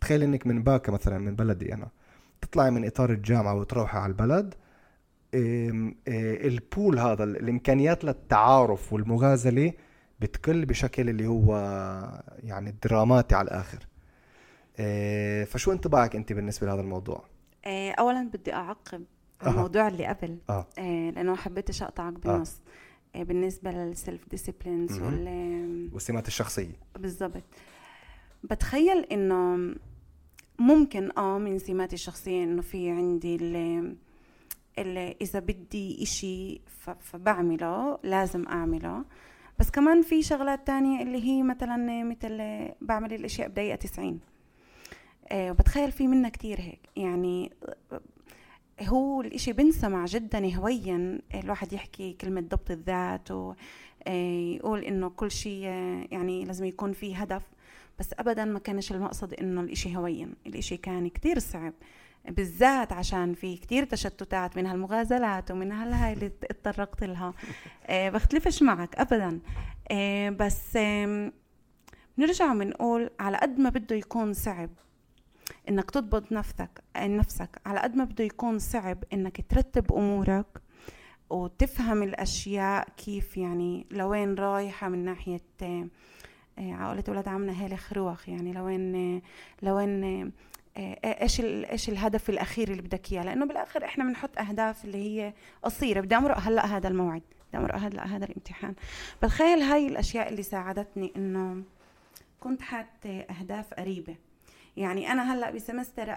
[0.00, 1.88] تخيل إنك من باكا مثلا من بلدي أنا
[2.40, 4.54] تطلعي من إطار الجامعة وتروحي على البلد
[5.34, 9.72] البول هذا الإمكانيات للتعارف والمغازلة
[10.20, 11.56] بتقل بشكل اللي هو
[12.42, 13.86] يعني دراماتي على الآخر.
[15.46, 17.24] فشو انطباعك أنت بالنسبة لهذا الموضوع؟
[17.66, 19.04] اولا بدي أعقب
[19.46, 20.38] الموضوع اللي قبل.
[20.50, 20.66] آه.
[20.78, 22.56] لأنه ما حبيتش أقطعك بالنص.
[23.16, 23.22] آه.
[23.22, 25.00] بالنسبة لل self discipline
[25.92, 26.72] والسمات الشخصية.
[26.98, 27.42] بالضبط
[28.44, 29.74] بتخيل إنه
[30.58, 33.96] ممكن آه من سماتي الشخصية إنه في عندي اللي,
[34.78, 36.60] اللي إذا بدي إشي
[37.00, 39.04] فبعمله لازم أعمله.
[39.58, 42.38] بس كمان في شغلات تانية اللي هي مثلا مثل
[42.80, 44.20] بعمل الأشياء بدقيقة 90
[45.28, 46.80] آه وبتخيل في منا كتير هيك.
[46.96, 47.52] يعني
[48.82, 55.66] هو الإشي بنسمع جدا هويا الواحد يحكي كلمة ضبط الذات ويقول آه، إنه كل شيء
[55.66, 57.42] آه، يعني لازم يكون في هدف.
[57.98, 61.72] بس ابدا ما كانش المقصد إنه الإشي هوين الإشي كان كتير صعب.
[62.28, 67.34] بالذات عشان في كتير تشتتات من هالمغازلات ومن هالهاي اللي اتطرقت لها.
[67.86, 69.40] آه بختلفش معك ابدا.
[69.90, 71.32] آه بس آه
[72.18, 74.70] نرجع بنقول على قد ما بده يكون صعب
[75.68, 77.60] إنك تضبط نفسك نفسك.
[77.66, 80.46] على قد ما بده يكون صعب إنك ترتب أمورك
[81.30, 85.88] وتفهم الأشياء كيف يعني لوين رايحة من ناحية آه،
[86.58, 89.22] عقلة ولاد عمنا هالي خروخ يعني لوين
[89.62, 90.04] لوين
[90.76, 95.32] آه، إيش إيش الهدف الأخير اللي بدك إياه؟ لأنه بالآخر إحنا بنحط أهداف اللي هي
[95.62, 96.00] قصيرة.
[96.00, 97.22] بدي أمرق هلأ هذا الموعد.
[97.48, 98.74] بدي أمرق هلأ هذا الامتحان.
[99.22, 101.62] بتخيل هاي الأشياء اللي ساعدتني إنه
[102.40, 104.16] كنت حاطة أهداف قريبة.
[104.76, 106.14] يعني أنا هلأ بسمستر آه،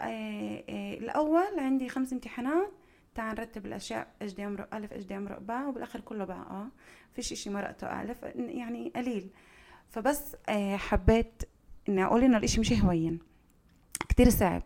[0.70, 2.72] آه، الأول عندي خمس امتحانات
[3.16, 6.68] تعال نرتب الأشياء إيش بدي امرق ألف إيش بدي امرق باء وبالآخر كله باء آه.
[7.16, 9.30] فيش إشي مرقته ألف يعني قليل.
[9.90, 10.36] فبس
[10.76, 11.44] حبيت
[11.90, 13.20] إني أقول إنه الإشي مش هوين
[14.10, 14.64] كتير صعب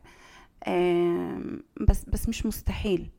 [1.82, 3.10] بس بس مش مستحيل.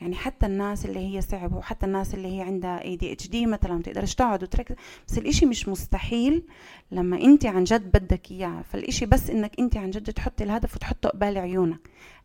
[0.00, 3.46] يعني حتى الناس اللي هي صعب وحتى الناس اللي هي عندها اي دي اتش دي
[3.46, 4.74] مثلا بتقدرش تقعد وتركز.
[5.08, 6.42] بس الإشي مش مستحيل
[6.90, 8.62] لما أنت عن جد بدك إياه.
[8.62, 11.80] فالإشي بس إنك أنت عن جد تحطي الهدف وتحطه قبال عيونك.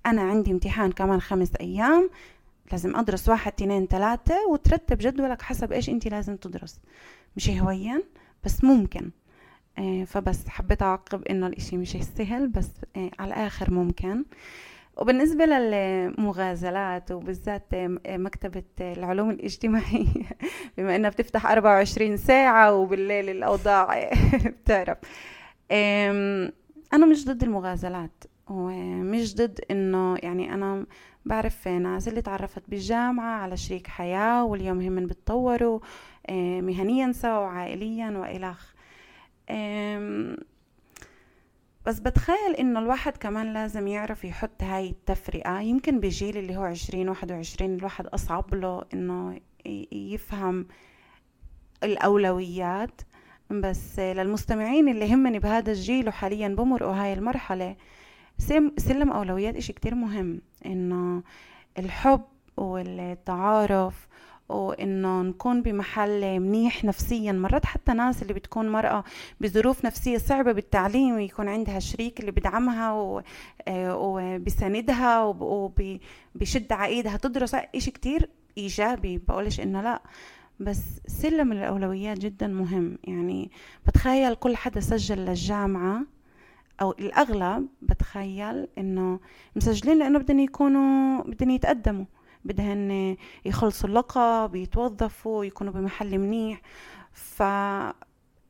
[0.05, 2.09] أنا عندي امتحان كمان خمس أيام.
[2.72, 6.80] لازم أدرس واحد اثنين ثلاثة وترتب جدولك حسب إيش أنت لازم تدرس.
[7.38, 8.03] مش هويا
[8.43, 9.11] بس ممكن.
[9.78, 14.26] آه، فبس حبيت أعقب إنه الإشي مش سهل بس آه، على الآخر ممكن.
[14.97, 20.29] وبالنسبة للمغازلات وبالذات آه، مكتبة العلوم الاجتماعية
[20.77, 24.09] بما إنها بتفتح 24 ساعة وبالليل الأوضاع
[24.63, 24.97] بتعرف.
[26.93, 30.85] أنا مش ضد المغازلات ومش ضد إنه يعني أنا
[31.25, 35.79] بعرف ناس اللي تعرفت بالجامعة على شريك حياة واليوم هم بتطوروا
[36.61, 38.73] مهنيا سوا وعائليا وإلخ
[41.86, 45.59] بس بتخيل إنه الواحد كمان لازم يعرف يحط هاي التفرقة.
[45.59, 49.39] يمكن بجيل اللي هو عشرين واحد وعشرين الواحد أصعب له إنه
[49.91, 50.67] يفهم
[51.84, 53.01] الأولويات.
[53.51, 57.75] بس للمستمعين اللي همني بهذا الجيل وحاليا بمرقوا هاي المرحلة
[58.77, 60.41] سلم أولويات إشي كتير مهم.
[60.65, 61.23] إنه
[61.77, 62.21] الحب
[62.57, 64.07] والتعارف
[64.55, 67.31] وانه نكون بمحل منيح نفسيا.
[67.31, 69.03] مرات حتى ناس اللي بتكون مرأة
[69.41, 72.91] بظروف نفسية صعبة بالتعليم ويكون عندها شريك اللي بدعمها
[73.67, 79.17] آه، وبساندها وبشد على ايدها تدرس إشي كتير إيجابي.
[79.17, 80.01] بقولش إنه لا.
[80.59, 82.97] بس سلم الأولويات جدا مهم.
[83.03, 83.51] يعني
[83.87, 86.01] بتخيل كل حدا سجل للجامعة
[86.81, 89.19] أو الأغلب بتخيل إنه
[89.55, 92.05] مسجلين لأنه بدهم يكونوا بدهم يتقدموا.
[92.45, 96.61] بدهن يخلصوا اللقب يتوظفوا يكونوا بمحل منيح.
[97.13, 97.43] ف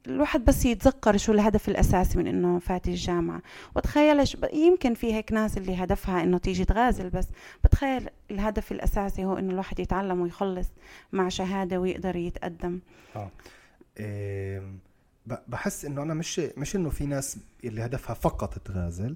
[0.07, 3.41] الواحد بس يتذكر شو الهدف الأساسي من إنه فات الجامعة.
[3.75, 7.27] وتخيل يمكن في هيك ناس اللي هدفها إنه تيجي تغازل بس.
[7.63, 10.67] بتخيل الهدف الأساسي هو إنه الواحد يتعلم ويخلص
[11.11, 12.79] مع شهادة ويقدر يتقدم.
[13.15, 13.31] آه.
[13.97, 14.63] إيه
[15.47, 19.15] بحس إنه أنا مش مش إنه في ناس اللي هدفها فقط تغازل.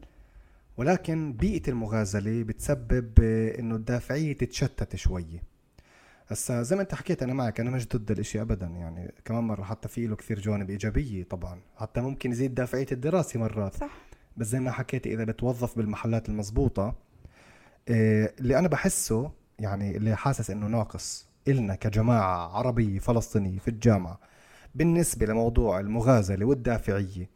[0.77, 3.19] ولكن بيئة المغازلة بتسبب
[3.59, 5.43] إنه الدافعية تتشتت شوية
[6.27, 9.63] هسا زي ما انت حكيت أنا معك أنا مش ضد الاشي ابدا يعني كمان مرة
[9.63, 13.73] حتى في له كثير جوانب إيجابية طبعا حتى ممكن يزيد دافعية الدراسة مرات.
[13.75, 13.89] صح.
[14.37, 16.95] بس زي ما حكيت إذا بتوظف بالمحلات المزبوطة
[17.89, 24.19] إيه اللي أنا بحسه يعني اللي حاسس إنه ناقص إلنا كجماعة عربية فلسطينية في الجامعة
[24.75, 27.29] بالنسبة لموضوع المغازلة والدافعية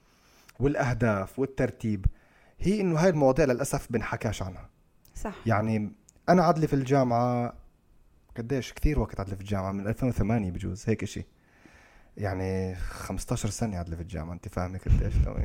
[0.60, 2.06] والأهداف والترتيب
[2.60, 4.70] هي إنه هاي المواضيع للأسف بنحكاش عنها.
[5.16, 5.36] صح.
[5.46, 5.92] يعني
[6.30, 7.54] أنا عدلي في الجامعة
[8.38, 11.26] قديش؟ كثير وقت عدلي في الجامعة من 2008 بجوز هيك شيء
[12.18, 15.36] يعني 15 سنة عدلي في الجامعة أنت فاهمة قديش؟ لو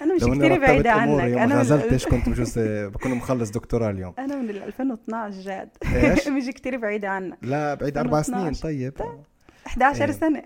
[0.00, 1.20] أنا مش كثير بعيدة عنك.
[1.20, 2.58] أنا ما غزلتش كنت بجوز
[2.94, 4.14] بكون مخلص دكتوراه اليوم.
[4.18, 5.68] أنا من 2012 جاد.
[5.94, 7.38] إيش؟ مش كثير بعيده عنك.
[7.42, 8.92] لا بعيد أربع سنين طيب.
[9.66, 10.12] 11 إيه.
[10.12, 10.42] سنة.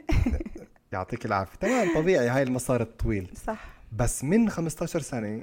[0.92, 1.58] يعطيك العافية.
[1.60, 3.30] تمام طبيعي هاي المسار الطويل.
[3.46, 3.64] صح.
[3.92, 5.42] بس من 15 سنة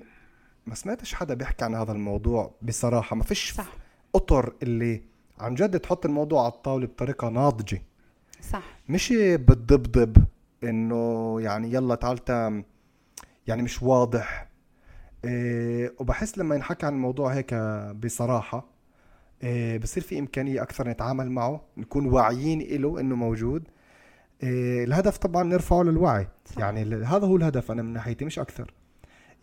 [0.67, 3.15] ما سمعتش حدا بيحكي عن هذا الموضوع بصراحة.
[3.15, 3.73] ما فيش صح.
[4.15, 5.01] أطر اللي
[5.39, 7.81] عن جد تحط الموضوع على الطاولة بطريقة ناضجة.
[8.41, 8.63] صح.
[8.89, 10.17] مش بتضبضب
[10.63, 12.65] إنه يعني يلا تعال تام.
[13.47, 14.49] يعني مش واضح.
[15.25, 17.53] إيه وبحس لما ينحكى عن الموضوع هيك
[18.03, 18.65] بصراحة
[19.43, 23.67] إيه بصير في إمكانية أكثر نتعامل معه نكون واعيين له إنه موجود.
[24.43, 26.27] إيه الهدف طبعا نرفعه للوعي.
[26.45, 26.57] صح.
[26.57, 28.73] يعني هذا هو الهدف أنا من ناحيتي مش أكثر.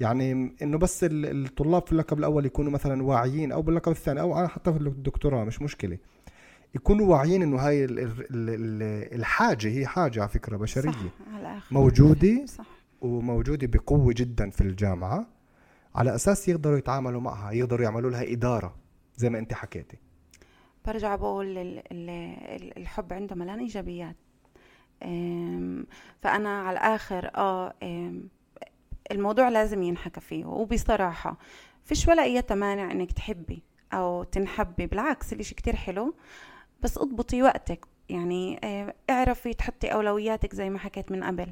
[0.01, 4.73] يعني إنه بس الطلاب في اللقب الأول يكونوا مثلا واعيين أو باللقب الثاني أو حتى
[4.73, 5.99] في الدكتوراه مش مشكلة
[6.75, 7.85] يكونوا واعيين إنه هاي
[9.15, 11.73] الحاجة هي حاجة على فكرة بشرية صح.
[11.73, 12.67] موجودة صح.
[13.01, 15.27] وموجودة بقوة جدا في الجامعة
[15.95, 18.77] على أساس يقدروا يتعاملوا معها يقدروا يعملوا لها إدارة
[19.17, 19.97] زي ما أنت حكيتي
[20.87, 21.83] برجع بقول
[22.77, 24.17] الحب عنده ملان إيجابيات
[26.21, 27.75] فأنا على الآخر آه
[29.11, 31.37] الموضوع لازم ينحكى فيه وبصراحة
[31.85, 36.15] فيش ولا أي مانع إنك تحبي أو تنحبي بالعكس الإشي كتير حلو
[36.83, 37.87] بس اضبطي وقتك.
[38.09, 41.47] يعني آه، اعرفي تحطي أولوياتك زي ما حكيت من قبل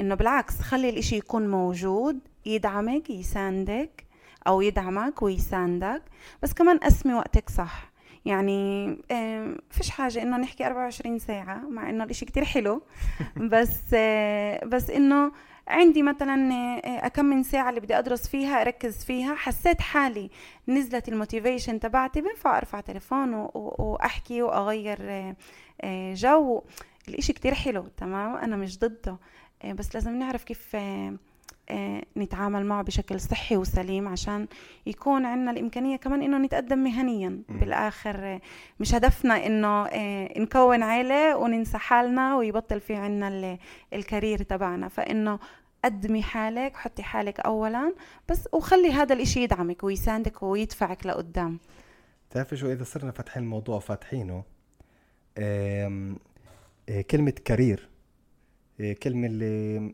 [0.00, 4.04] إنه بالعكس خلي الإشي يكون موجود يدعمك يساندك
[4.46, 6.02] أو يدعمك ويساندك
[6.42, 7.90] بس كمان قسمي وقتك صح.
[8.24, 12.82] يعني آه، فيش حاجة إنه نحكي 24 ساعة مع إنه الإشي كتير حلو
[13.52, 15.32] بس آه، بس إنه
[15.68, 16.52] عندي مثلا
[16.84, 19.34] آه، كم من ساعة اللي بدي أدرس فيها أركز فيها.
[19.34, 20.30] حسيت حالي
[20.68, 25.36] نزلت الموتيفيشن تبعتي بنفع أرفع تليفون وأحكي وأغير آه،
[25.80, 26.62] آه، جو.
[27.08, 29.18] الإشي كتير حلو تمام؟ أنا مش ضده.
[29.74, 30.76] بس لازم نعرف كيف
[32.16, 34.46] نتعامل معه بشكل صحي وسليم عشان
[34.86, 37.42] يكون عندنا الإمكانية كمان إنه نتقدم مهنيا.
[37.48, 38.40] بالآخر
[38.80, 39.88] مش هدفنا إنه
[40.42, 43.58] نكون عيلة وننسى حالنا ويبطل في عنا
[43.92, 44.88] الكارير تبعنا.
[44.88, 45.38] فإنه
[45.84, 47.94] قدمي حالك حطي حالك أولا
[48.28, 51.58] بس وخلي هذا الإشي يدعمك ويساندك ويدفعك لقدام.
[52.30, 54.44] تعرفي شو؟ إذا صرنا فاتحين الموضوع فاتحينه
[57.10, 57.88] كلمة career
[59.02, 59.90] كلمة اللي آه،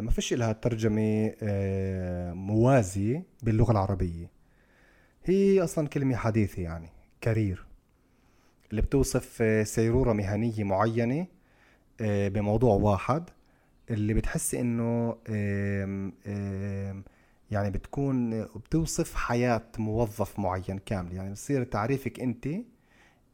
[0.00, 4.30] ما فيش لها ترجمة آه، موازية باللغة العربية.
[5.24, 6.88] هي أصلا كلمة حديثة يعني
[7.20, 7.66] career
[8.70, 11.26] اللي بتوصف آه، سيرورة مهنية معينة
[12.00, 13.30] بموضوع واحد.
[13.90, 15.16] اللي بتحس إنه
[17.50, 21.12] يعني بتكون بتوصف حياة موظف معين كامل.
[21.12, 22.48] يعني بصير تعريفك أنت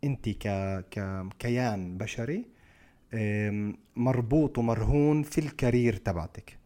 [0.04, 0.48] أنت ك
[0.90, 2.44] ككيان بشري
[3.96, 6.58] مربوط ومرهون في الكارير تبعتك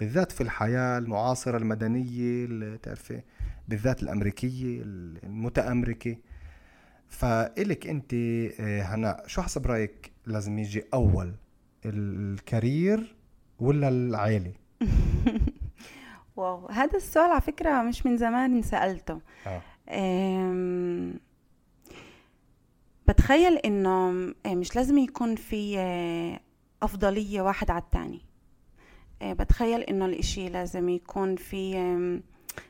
[0.00, 3.22] بالذات في الحياة المعاصرة المدنية تعرفي
[3.68, 6.16] بالذات الأمريكية المتأمركة
[7.08, 11.34] فإلك أنت آه، هنا شو حسب رأيك لازم يجي أول
[11.84, 13.16] الكارير
[13.58, 14.52] ولا العائلة؟
[16.36, 19.62] واو هذا السؤال على فكرة مش من زمان سألته آه.
[23.10, 24.10] بتخيل إنه
[24.46, 26.40] آه، مش لازم يكون في آه،
[26.82, 28.20] أفضلية واحد على التاني.
[29.22, 31.80] آه، بتخيل إنه الإشي لازم يكون في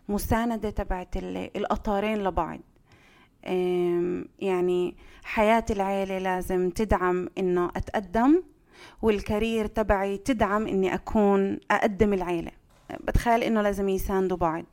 [0.09, 2.61] مساندة تبعت الأطارين لبعض.
[4.39, 8.43] يعني حياة العيلة لازم تدعم إنه أتقدم
[9.03, 12.51] والكارير تبعي تدعم إني أكون أقدم العيلة.
[13.01, 14.65] بتخيل إنه لازم يساندوا بعض.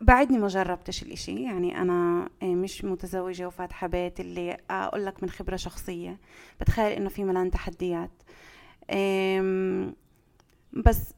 [0.00, 1.42] بعدني ما جربتش الإشي.
[1.42, 6.18] يعني أنا آه، مش متزوجة وفاتحة بيت اللي أقول لك من خبرة شخصية.
[6.60, 8.10] بتخيل إنه في ملان تحديات.
[10.72, 11.14] بس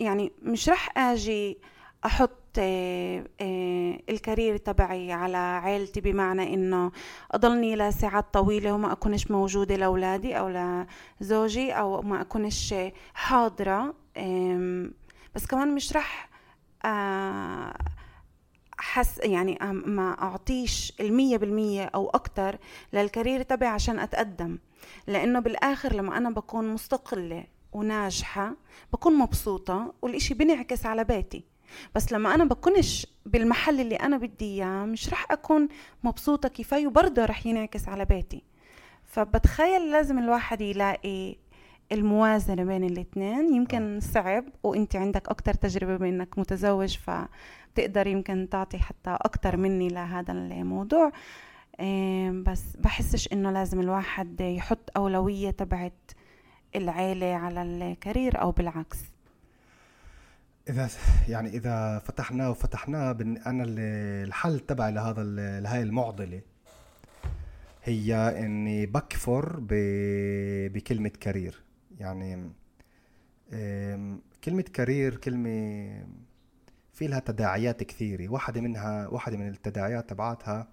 [0.00, 1.58] يعني مش رح آجي
[2.04, 6.92] أحط آه، آه، الكارير تبعي على عيلتي بمعنى إنه
[7.32, 10.84] أضلني لساعات طويلة وما أكونش موجودة لأولادي أو
[11.20, 12.74] لزوجي أو ما أكونش
[13.14, 13.94] حاضرة.
[15.34, 16.28] بس كمان مش رح
[18.82, 22.58] حس يعني ما أعطيش المية بالمية أو أكتر
[22.92, 24.58] للكارير تبعي عشان أتقدم.
[25.06, 28.56] لأنه بالآخر لما أنا بكون مستقلة وناجحة
[28.92, 31.44] بكون مبسوطة والإشي بنعكس على بيتي.
[31.94, 35.68] بس لما أنا بكونش بالمحل اللي أنا بدي إياه مش رح أكون
[36.04, 38.42] مبسوطة كفاية وبرضه رح ينعكس على بيتي.
[39.06, 41.36] فبتخيل لازم الواحد يلاقي
[41.92, 47.10] الموازنة بين الاثنين يمكن صعب وانت عندك أكتر تجربة بإنك متزوج ف
[47.74, 51.12] بتقدر يمكن تعطي حتى أكتر مني لهذا الموضوع.
[52.30, 56.10] بس بحسش إنه لازم الواحد يحط أولوية تبعت
[56.76, 58.98] العيلة على الكارير أو بالعكس.
[60.68, 60.88] إذا
[61.28, 63.10] يعني إذا فتحناه وفتحناه
[63.46, 65.22] أنا الحل تبعي لهذا
[65.60, 66.40] لهاي المعضلة
[67.84, 69.58] هي إني بكفر
[70.74, 71.62] بكلمة career.
[72.02, 72.52] يعني
[74.44, 75.48] كلمة career كلمة
[76.92, 78.28] في لها تداعيات كثيرة.
[78.28, 80.68] واحدة منها واحدة من التداعيات تبعاتها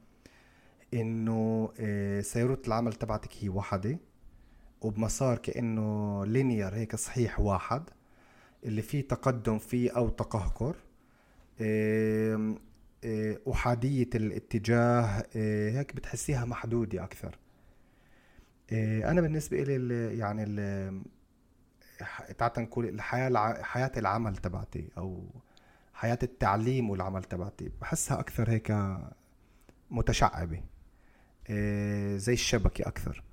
[0.94, 3.98] إنه آه، سيرورة العمل تبعتك هي واحدة
[4.82, 7.84] وبمسار كأنه linear هيك صحيح واحد
[8.66, 10.76] اللي فيه تقدم فيه أو تقهقر
[11.62, 12.56] آه،
[13.52, 17.38] أحادية الاتجاه آه، هيك بتحسيها محدودة أكثر.
[18.72, 20.44] أنا بالنسبة لي يعني
[22.38, 25.24] تعال نقول الحياة حياة العمل تبعتي أو
[25.94, 27.72] حياة التعليم والعمل تبعتي.
[27.82, 28.74] بحسها أكثر هيك
[29.92, 30.62] متشعبة.
[31.50, 33.24] إيه، زي الشبكة أكثر.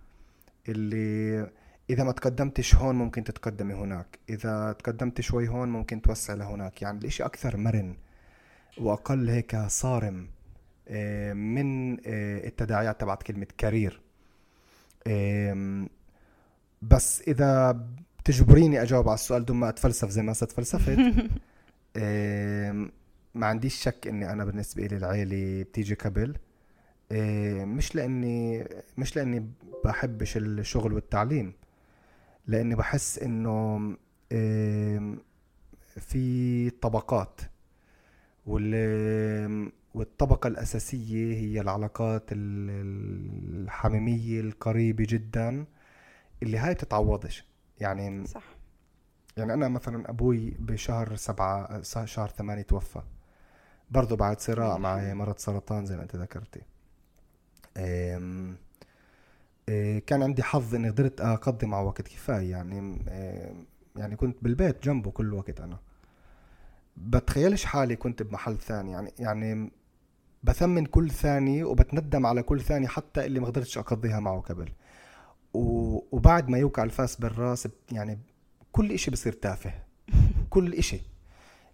[0.69, 1.51] اللي
[1.91, 4.19] إذا ما تقدمتش هون ممكن تتقدمي هناك.
[4.31, 6.83] إذا تقدمت شوي هون ممكن توسع لهناك.
[6.83, 7.97] يعني الإشي أكثر مرن
[8.79, 10.29] وأقل هيك صارم
[10.89, 14.01] آه، من آه، التداعيات تبعت كلمة كارير
[16.83, 17.81] بس إذا
[18.27, 20.99] بتجبريني أجاوب على السؤال دون ما أتفلسف زي ما ستفلسفت.
[23.35, 26.37] ما عنديش شك إني أنا بالنسبة لي العيلة بتيجي قبل.
[27.65, 28.65] مش لأني
[28.99, 29.51] مش لأني
[29.85, 31.53] بحبش الشغل والتعليم
[32.47, 33.97] لأني بحس إنه
[36.01, 37.41] في طبقات
[39.95, 45.65] والطبقة الأساسية هي العلاقات الحميمية القريبة جدا
[46.43, 47.45] اللي هاي بتتعوضش.
[47.81, 48.45] يعني صح.
[49.37, 53.03] يعني أنا مثلا أبوي بشهر سبعة شهر ثمانية توفى.
[53.91, 56.61] برضه بعد صراع مع مرض سرطان زي ما أنت ذكرتي.
[59.69, 62.99] إيه، كان عندي حظ إني قدرت أقضي معه وقت كفاية يعني
[63.97, 65.79] يعني كنت بالبيت جنبه كل وقت أنا.
[66.97, 69.71] بتخيلش حالي كنت بمحل ثاني يعني يعني
[70.43, 74.73] بثمن كل ثانية وبتندم على كل ثانية حتى اللي ما قدرتش أقضيها معه قبل.
[76.13, 78.19] وبعد ما يوقع الفاس بالراس يعني
[78.73, 79.73] كل إشي بصير تافه.
[80.51, 81.01] كل إشي.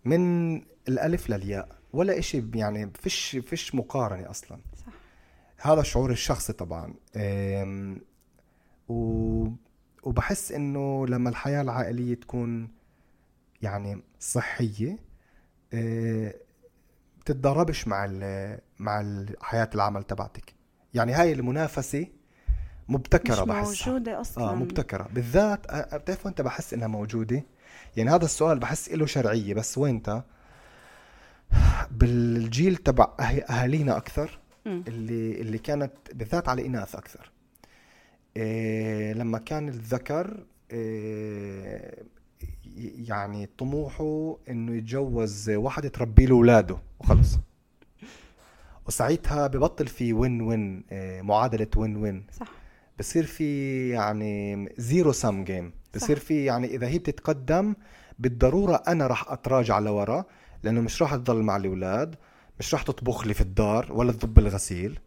[0.04, 0.56] من
[0.88, 1.68] الألف للياء.
[1.92, 4.58] ولا إشي يعني فيش فيش مقارنة أصلا.
[4.76, 4.92] صح.
[5.58, 6.94] هذا الشعور الشخصي طبعا.
[8.88, 9.48] و
[10.02, 12.68] وبحس إنه لما الحياة العائلية تكون
[13.62, 14.98] يعني صحية
[17.20, 18.06] بتتضاربش مع
[18.78, 20.54] مع حياة العمل تبعتك.
[20.94, 22.06] يعني هاي المنافسة
[22.92, 24.44] مبتكرة بحس موجودة أصلا.
[24.44, 25.08] آه مبتكرة.
[25.12, 27.44] بالذات بتعرف وانت بحس إنها موجودة؟
[27.96, 30.24] يعني هذا السؤال بحس له شرعية بس وينتا
[31.90, 33.08] بالجيل تبع
[33.50, 37.32] أهالينا أكثر اللي اللي كانت بالذات على الاناث أكثر.
[38.36, 42.02] إيه لما كان الذكر إيه
[43.06, 47.38] يعني طموحه إنه يتجوز واحدة تربي له أولاده وخلص.
[48.86, 50.84] وساعتها ببطل في وين وين
[51.22, 52.61] معادلة وين وين صح.
[52.98, 57.74] بصير في يعني zero sum game بصير في يعني إذا هي بتتقدم
[58.18, 60.24] بالضرورة أنا راح أتراجع لورا
[60.62, 62.14] لأنه مش راح تضل مع الأولاد
[62.60, 64.98] مش راح تطبخ لي في الدار ولا تضب الغسيل.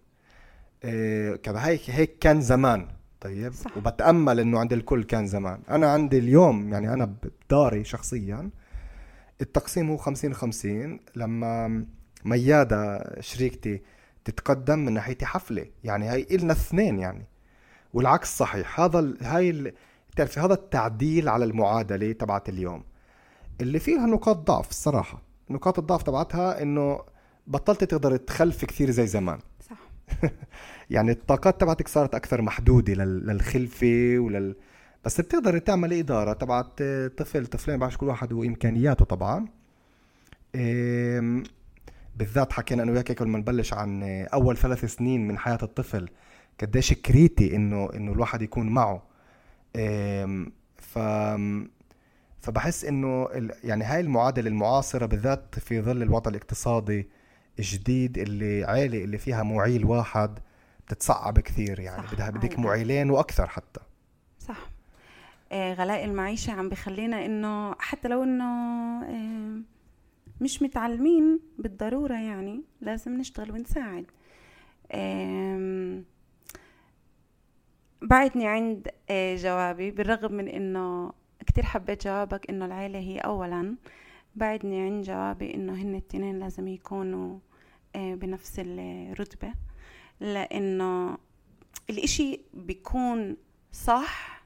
[0.83, 2.87] إيه كذا هيك هيك كان زمان.
[3.21, 3.77] طيب؟ صح.
[3.77, 5.59] وبتأمل إنه عند الكل كان زمان.
[5.69, 7.15] أنا عندي اليوم يعني أنا
[7.49, 8.49] بداري شخصيا
[9.41, 11.85] التقسيم هو 50 50 لما
[12.25, 13.81] ميادة شريكتي
[14.25, 17.25] تتقدم من ناحيتي حفلة يعني هاي إلنا اثنين يعني.
[17.95, 18.79] والعكس صحيح.
[18.79, 19.17] هذا ال...
[19.21, 19.73] هاي ال...
[20.15, 22.83] تعرفي هذا التعديل على المعادلة تبعت اليوم.
[23.61, 26.99] اللي فيها نقاط ضعف الصراحة نقاط الضعف تبعتها إنه
[27.47, 29.39] بطلت تقدر تخلف كثير زي زمان.
[29.69, 29.77] صح.
[30.89, 34.55] يعني الطاقات تبعتك صارت أكثر محدودة للخلفة ولل
[35.05, 36.83] بس بتقدر تعمل إدارة تبعت
[37.17, 39.47] طفل طفلين بعرفش كل واحد وإمكانياته طبعا.
[42.15, 46.09] بالذات حكينا أنا وياك قبل ما نبلش عن أول ثلاث سنين من حياة الطفل.
[46.61, 49.03] قديش كريتي إنه إنه الواحد يكون معه.
[50.77, 50.99] ف
[52.41, 53.27] فبحس إنه
[53.63, 57.09] يعني هاي المعادلة المعاصره بالذات في ظل الوضع الاقتصادي
[57.59, 60.39] الجديد اللي عائله اللي فيها معيل واحد
[60.87, 63.79] بتتصعب كثير يعني بدها بدك معيلين وأكثر حتى.
[64.39, 64.69] صح.
[65.51, 68.45] آه غلاء المعيشة عم بخلينا إنه حتى لو إنه
[69.03, 69.61] آه
[70.41, 74.05] مش متعلمين بالضرورة يعني لازم نشتغل ونساعد.
[74.91, 76.01] آه
[78.01, 81.11] بعدني عند آه جوابي بالرغم من إنه
[81.47, 83.75] كتير حبيت جوابك إنه العيلة هي اولا
[84.35, 87.39] بعدني عن جوابي إنه هن التنين لازم يكونوا
[87.95, 89.53] آه، بنفس الرتبة
[90.19, 91.17] لإنه
[91.89, 93.37] الإشي بيكون
[93.71, 94.43] صح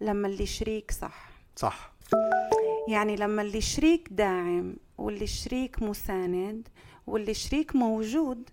[0.00, 1.28] لما اللي شريك صح.
[1.56, 1.92] صح.
[2.88, 6.68] يعني لما اللي شريك داعم واللي شريك مساند
[7.06, 8.50] واللي شريك موجود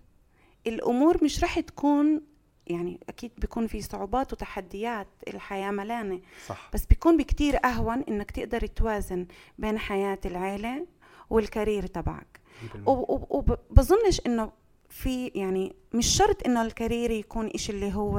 [0.66, 2.20] الأمور مش رح تكون
[2.66, 6.20] يعني أكيد بيكون في صعوبات وتحديات الحياة ملانة.
[6.46, 6.70] صح.
[6.74, 9.26] بس بيكون بكتير أهون إنك تقدر توازن
[9.58, 10.86] بين حياة العيلة
[11.30, 12.40] والكارير تبعك.
[12.86, 14.52] وبظنش إنه
[14.88, 18.18] في يعني مش شرط إنه الكارير يكون إشي اللي هو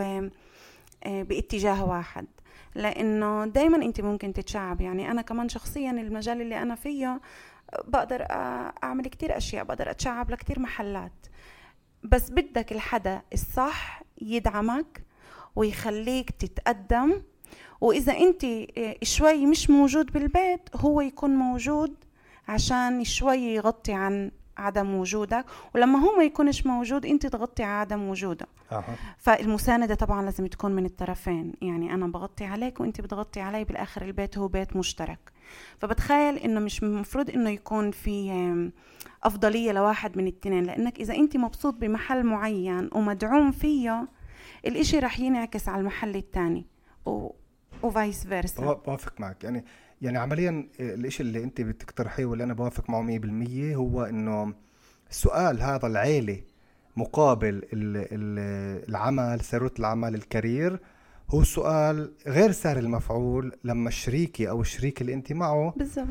[1.04, 2.28] آه، باتجاه واحد
[2.76, 4.82] لإنه دائما أنت ممكن تتشعب.
[4.82, 7.22] يعني أنا كمان شخصيا المجال اللي أنا فيه
[7.88, 8.26] بقدر
[8.84, 11.12] أعمل كتير أشياء بقدر أتشعب لكتير محلات.
[12.12, 15.03] بس بدك الحدا الصح يدعمك
[15.55, 17.22] ويخليك تتقدم.
[17.82, 21.95] وإذا أنت آه، شوي مش موجود بالبيت هو يكون موجود
[22.47, 25.45] عشان شوي يغطي عن عدم وجودك
[25.76, 28.47] ولما هو ما يكونش موجود أنت تغطي على عدم وجوده.
[28.72, 28.84] أه.
[29.18, 34.38] فالمساندة طبعا لازم تكون من الطرفين يعني أنا بغطي عليك وأنت بتغطي علي بالآخر البيت
[34.38, 35.20] هو بيت مشترك.
[35.80, 38.32] فبتخيل إنه مش المفروض إنه يكون في
[39.24, 44.08] أفضلية لواحد من التنين لأنك إذا أنت مبسوط بمحل معين ومدعوم فيه
[44.66, 46.66] الإشي رح ينعكس على المحل الثاني
[47.05, 47.30] و...
[47.84, 48.74] وفايس فيرسا.
[48.74, 49.43] بوافق معك.
[49.43, 49.66] يعني
[50.02, 53.20] يعني عمليا الإشي اللي أنت بتقترحيه واللي أنا بوافق معه
[53.72, 54.54] 100% هو إنه
[55.10, 56.41] السؤال هذا العيلة
[56.98, 60.80] مقابل العمل ثروة العمل الكارير
[61.30, 66.08] هو سؤال غير سهل المفعول لما الشريكي أو الشريك اللي أنت معه بالضبط.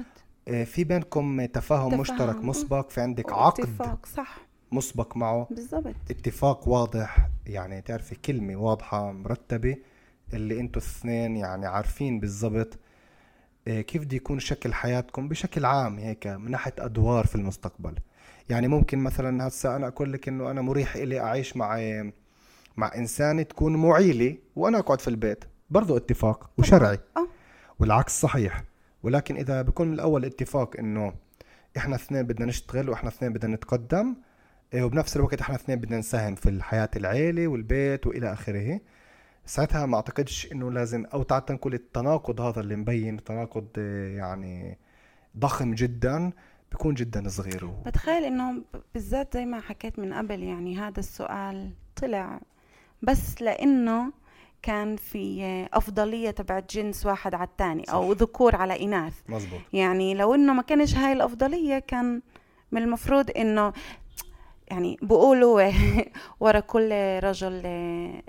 [0.49, 2.01] آه، في بينكم تفاهم, تفاهم.
[2.01, 4.39] مشترك مسبق في عندك عقد اتفاق صح.
[4.72, 5.49] مسبق معه.
[5.51, 5.95] بالضبط.
[6.11, 9.76] اتفاق واضح يعني تعرفي كلمة واضحة مرتبة
[10.34, 12.86] اللي أنتوا الاثنين يعني عارفين بالضبط آه،
[13.66, 17.94] كيف بده يكون شكل حياتكم بشكل عام هيك من ناحية أدوار في المستقبل.
[18.48, 21.78] يعني ممكن مثلا هسا أنا أقول لك إنه أنا مريح إلي أعيش مع
[22.76, 26.98] مع إنسانة تكون معيلة وأنا أقعد في البيت برضه اتفاق وشرعي.
[27.16, 27.28] أه.
[27.78, 28.64] والعكس صحيح.
[29.02, 31.14] ولكن إذا بكون من الأول اتفاق إنه
[31.76, 34.14] إحنا اثنين بدنا نشتغل وإحنا اثنين بدنا نتقدم
[34.74, 38.80] إيه، وبنفس الوقت إحنا اثنين بدنا نساهم في الحياة العيلة والبيت وإلى آخره
[39.47, 43.78] ساعتها ما أعتقدش إنه لازم أو تعال نقول التناقض هذا اللي مبين تناقض
[44.16, 44.78] يعني
[45.38, 46.32] ضخم جدا
[46.70, 47.66] بيكون جدا صغير.
[47.86, 48.62] بتخيل إنه
[48.94, 52.40] بالذات زي ما حكيت من قبل يعني هذا السؤال طلع
[53.03, 54.12] بس لإنه
[54.62, 59.14] كان في أفضلية تبعت جنس واحد على الثاني أو ذكور على إناث.
[59.28, 59.61] مزبوط.
[59.72, 62.22] يعني لو إنه ما كانش هاي الأفضلية كان
[62.72, 63.72] من المفروض إنه
[64.68, 65.70] يعني بقولوا
[66.40, 66.92] ورا كل
[67.22, 67.62] رجل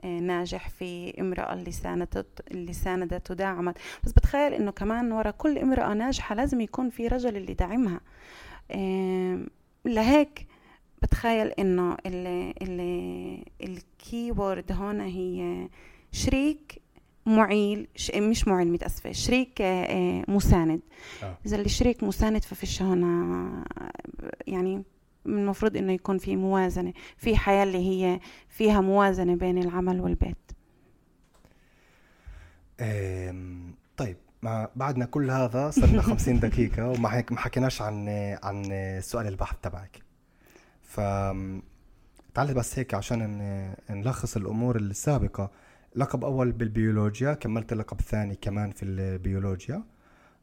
[0.04, 5.94] ناجح في امرأة اللي ساندت اللي ساندت ودعمت بس بتخيل إنه كمان ورا كل امرأة
[5.94, 8.02] ناجحة لازم يكون في رجل اللي دعمها
[9.86, 10.48] لهيك
[11.02, 15.68] بتخيل إنه اللي اللي الكي وورد هون هي
[16.12, 16.82] شريك
[17.26, 20.82] معيل مش معيل متأسفة شريك آه، مساند.
[21.24, 21.38] آه.
[21.46, 23.04] إذا الشريك مساند ففيش هون
[24.48, 24.84] يعني
[25.28, 28.20] المفروض إنه يكون في موازنة في حياة اللي هي
[28.50, 30.38] فيها موازنة بين العمل والبيت.
[33.98, 38.10] طيب ما بعدنا كل هذا صرنا 50 دقيقة وما هيك ما حكيناش عن
[38.44, 38.64] عن
[39.02, 40.02] سؤال البحث تبعك.
[40.82, 41.00] ف
[42.34, 45.52] تعال بس هيك عشان نلخص الأمور السابقة.
[45.96, 49.84] لقب أول بالبيولوجيا كملت اللقب الثاني كمان في البيولوجيا.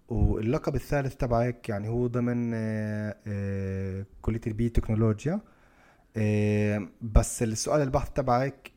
[0.09, 5.41] واللقب الثالث تبعك يعني هو ضمن آه، آه، كلية البي تكنولوجيا.
[6.17, 8.73] آه، بس السؤال البحث تبعك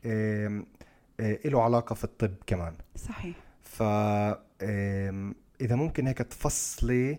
[1.44, 2.74] له علاقة في الطب كمان.
[2.96, 3.36] صحيح.
[3.62, 3.82] ف
[5.60, 7.18] إذا ممكن هيك تفصلي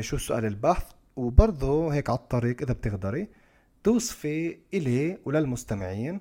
[0.00, 0.84] شو سؤال البحث؟
[1.16, 3.28] وبرضه هيك على الطريق إذا بتقدري
[3.84, 6.18] توصفي إلي وللمستمعين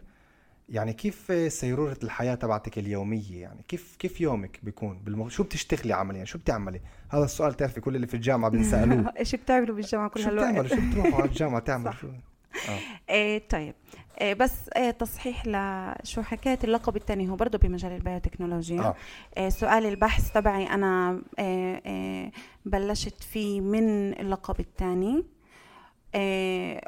[0.71, 5.29] يعني كيف سيرورة الحياة تبعتك اليومية يعني؟ كيف كيف يومك بيكون؟ بالمغ...
[5.29, 9.13] شو بتشتغلي عمليا؟ شو بتعملي؟ هذا السؤال تعرفي كل اللي في الجامعة بنسألوه.
[9.19, 12.79] إيش بتعملوا بالجامعة كل هالوقت؟ شو بتعملوا؟ شو بتروحوا على الجامعة تعملوا؟ شو؟ آه.
[13.09, 13.75] إيه طيب.
[14.21, 18.81] إيه بس إيه تصحيح لشو حكيت اللقب الثاني هو برضه بمجال البيوتكنولوجيا.
[18.81, 18.95] آه.
[19.37, 22.31] إيه سؤال البحث تبعي أنا إيه إيه
[22.65, 25.25] بلشت فيه من اللقب الثاني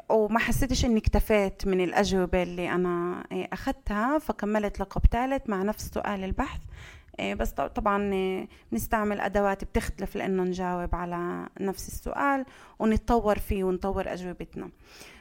[0.08, 5.90] وما حسيتش إني اكتفيت من الأجوبة اللي أنا إيه أخذتها فكملت لقب ثالث مع نفس
[5.94, 6.60] سؤال البحث.
[7.20, 12.44] إيه بس طبعا إيه نستعمل أدوات بتختلف لأنه نجاوب على نفس السؤال
[12.78, 14.70] ونتطور فيه ونطور أجوبتنا.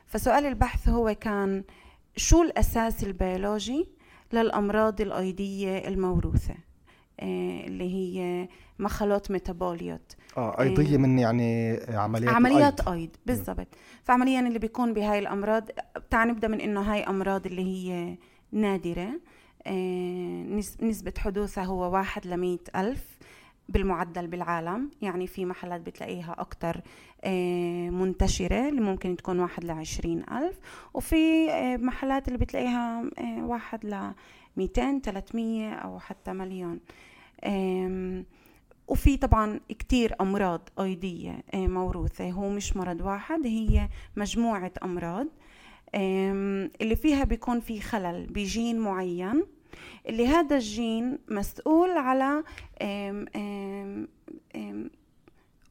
[0.07, 1.63] فسؤال البحث هو كان
[2.15, 3.87] شو الأساس البيولوجي
[4.33, 6.55] للأمراض الأيضية الموروثة؟
[7.21, 8.47] اللي هي
[8.79, 10.15] مخلوط ميتابوليت.
[10.37, 13.09] آه أيضية من يعني عمليات عمليات أيض, أيض.
[13.25, 13.67] بالضبط.
[14.03, 15.69] فعمليا اللي بيكون بهاي الأمراض
[16.09, 18.15] تعال نبدأ من إنه هاي أمراض اللي هي
[18.51, 19.09] نادرة.
[19.67, 20.43] آه
[20.81, 23.17] نسبة حدوثها هو واحد لمية ألف
[23.69, 24.89] بالمعدل بالعالم.
[25.01, 26.81] يعني في محلات بتلاقيها أكتر
[27.23, 30.59] آه منتشرة اللي ممكن تكون واحد لعشرين ألف.
[30.93, 33.85] وفي آه محلات اللي بتلاقيها آه واحد
[34.57, 36.79] لميتين تلاتمية أو حتى مليون.
[38.87, 42.31] وفي طبعا كتير أمراض أيدية آه، موروثة.
[42.31, 45.27] هو مش مرض واحد هي مجموعة أمراض.
[45.95, 49.43] اللي فيها بيكون في خلل بجين معين.
[50.07, 52.43] اللي هذا الجين مسؤول على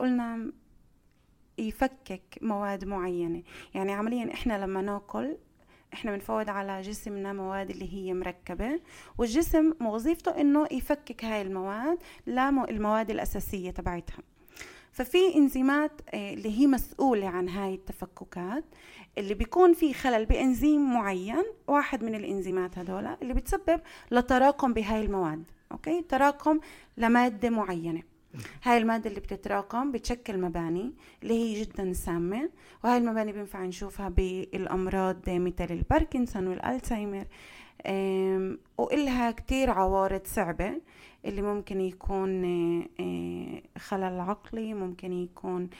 [0.01, 0.53] قلنا
[1.59, 3.43] يفكك مواد معينة.
[3.75, 5.37] يعني عمليا إحنا لما نأكل
[5.95, 8.81] إحنا بنفوت على جسمنا مواد اللي هي مركبة
[9.19, 14.19] والجسم وظيفته إنه يفكك هاي المواد للمواد الأساسية تبعتها.
[14.93, 18.65] ففي إنزيمات آه، اللي هي مسؤولة عن هاي التفككات
[19.19, 23.81] اللي بيكون في خلل بإنزيم معين واحد من الإنزيمات هدول اللي بتسبب
[24.11, 26.61] لتراكم بهاي المواد أوكي؟ تراكم
[26.97, 28.03] لمادة معينة.
[28.63, 32.51] هاي المادة اللي بتتراكم بتشكل مباني اللي هي جدا سامة
[32.85, 37.27] وهاي المباني بينفع نشوفها بالأمراض مثل الباركنسون والألزهايمر.
[38.79, 40.81] وإلها كتير عوارض صعبة
[41.25, 42.45] اللي ممكن يكون
[43.01, 45.71] آه، خلل عقلي ممكن يكون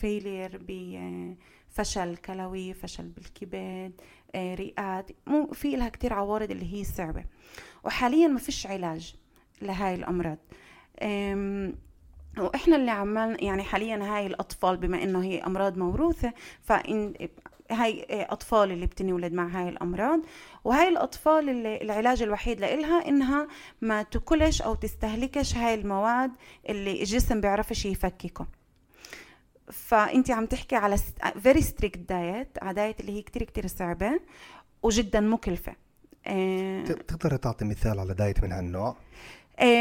[0.00, 3.92] failure بفشل كلوي فشل بالكبد
[4.34, 5.10] آه، رئات.
[5.52, 7.24] في لها كتير عوارض اللي هي صعبة.
[7.84, 9.14] وحاليا ما فيش علاج.
[9.62, 10.38] لهاي الأمراض.
[12.38, 16.32] وإحنا اللي عمال يعني حاليا هاي الأطفال بما إنه هي أمراض موروثة
[16.62, 17.14] فإن
[17.70, 20.20] هاي أطفال اللي بتنولد مع هاي الأمراض
[20.64, 23.48] وهاي الأطفال اللي العلاج الوحيد لإلها إنها
[23.80, 26.30] ما تاكلش أو تستهلكش هاي المواد
[26.68, 28.46] اللي الجسم بيعرفش يفككه.
[29.72, 30.96] فانت عم تحكي على
[31.42, 34.20] very strict diet على diet اللي هي كتير كتير صعبة
[34.82, 35.72] وجدا مكلفة.
[37.08, 38.96] تقدر تعطي مثال على diet من هالنوع؟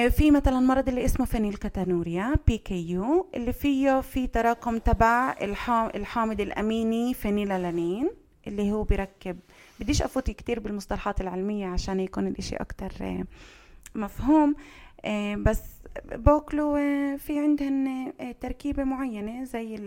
[0.10, 5.36] في مثلا مرض اللي اسمه phenylketonuria PKU اللي فيه في تراكم تبع
[5.96, 8.10] الحامض الأميني فينيلالانين
[8.48, 9.40] اللي هو بيركب
[9.80, 13.24] بديش أفوت كتير بالمصطلحات العلمية عشان يكون الإشي أكتر آه،
[13.96, 14.56] مفهوم.
[15.06, 15.62] آه، بس
[16.16, 16.78] بياكلوا
[17.18, 19.78] في عندهن تركيبة معينة زي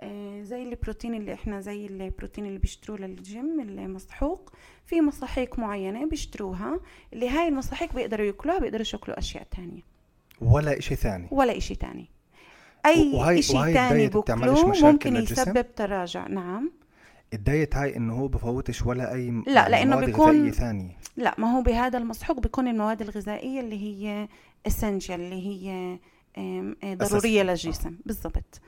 [0.00, 4.52] آه، زي البروتين اللي إحنا زي البروتين اللي بيشتروه للجيم المسحوق.
[4.88, 6.80] في مساحيق معينة بيشتروها
[7.12, 9.82] اللي هاي المساحيق بيقدروا يأكلوها بيقدروا ياكلوا أشياء تانية.
[10.40, 11.28] ولا إشي ثاني.
[11.30, 12.08] ولا إشي ثاني
[12.86, 16.28] أي وهي إشي وهي ثاني بوكلوه ممكن يسبب تراجع.
[16.28, 16.72] نعم.
[17.34, 20.96] ال diet هاي إنه هو بفوتش ولا أي لا لأنه بيكون ثانية.
[21.16, 24.28] لا ما هو بهذا المسحوق بيكون المواد الغذائية اللي هي
[24.66, 25.98] essential اللي هي
[26.94, 27.98] ضرورية للجسم.
[28.06, 28.60] بالضبط.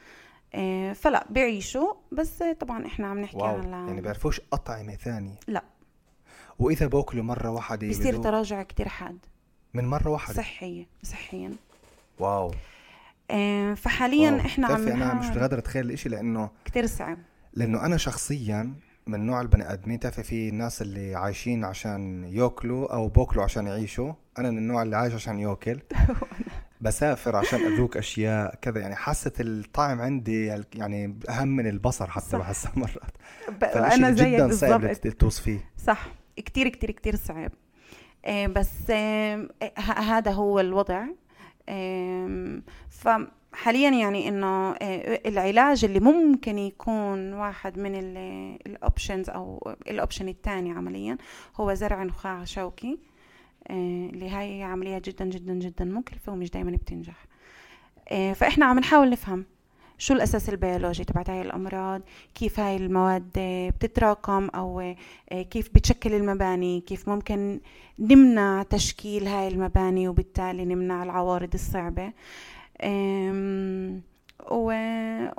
[0.55, 3.47] آه، فلا بيعيشوا بس طبعا إحنا عم نحكي واو.
[3.47, 5.35] على يعني بيعرفوش أطعمة ثانية.
[5.49, 5.63] لا.
[6.61, 9.19] وإذا باكلوا مرة واحدة بيصير تراجع كتير حاد.
[9.75, 11.53] من مرة واحدة؟ صحية صحيا.
[12.19, 12.51] واو.
[13.31, 14.41] آه فحاليا واو.
[14.41, 17.19] إحنا عم أنا مش قادر أتخيل الإشي لأنه كتير صعب.
[17.55, 18.75] لأنه أنا شخصيا
[19.07, 24.13] من نوع البني آدمين تعرفي في ناس اللي عايشين عشان يأكلوا أو بأكلوا عشان يعيشوا.
[24.39, 25.81] أنا من النوع اللي عايش عشان يأكل.
[26.81, 28.81] بسافر عشان أذوق أشياء كذا.
[28.81, 33.17] يعني حاسة الطعم عندي يعني أهم من البصر حتى بحس مرات.
[33.77, 36.20] أنا زيك جدا صعب توصفيه صح.
[36.41, 37.53] كتير كتير كتير صعب.
[38.25, 38.91] آه، بس
[39.87, 41.07] هذا هو الوضع.
[42.91, 47.93] فحاليا يعني إنه آه، العلاج اللي ممكن يكون واحد من
[48.67, 51.19] ال options أو ال option الثاني عمليا
[51.57, 52.99] هو زرع نخاع شوكي.
[53.69, 57.27] آه، اللي هاي عملية جدا جدا جدا مكلفة ومش دايما بتنجح.
[58.09, 59.45] آه، فإحنا عم نحاول نفهم.
[60.01, 62.03] شو الأساس البيولوجي تبعت هاي الأمراض؟
[62.35, 63.31] كيف هاي المواد
[63.77, 67.61] بتتراكم؟ أو آه، كيف بتشكل المباني؟ كيف ممكن
[67.99, 72.13] نمنع تشكيل هاي المباني وبالتالي نمنع العوارض الصعبة؟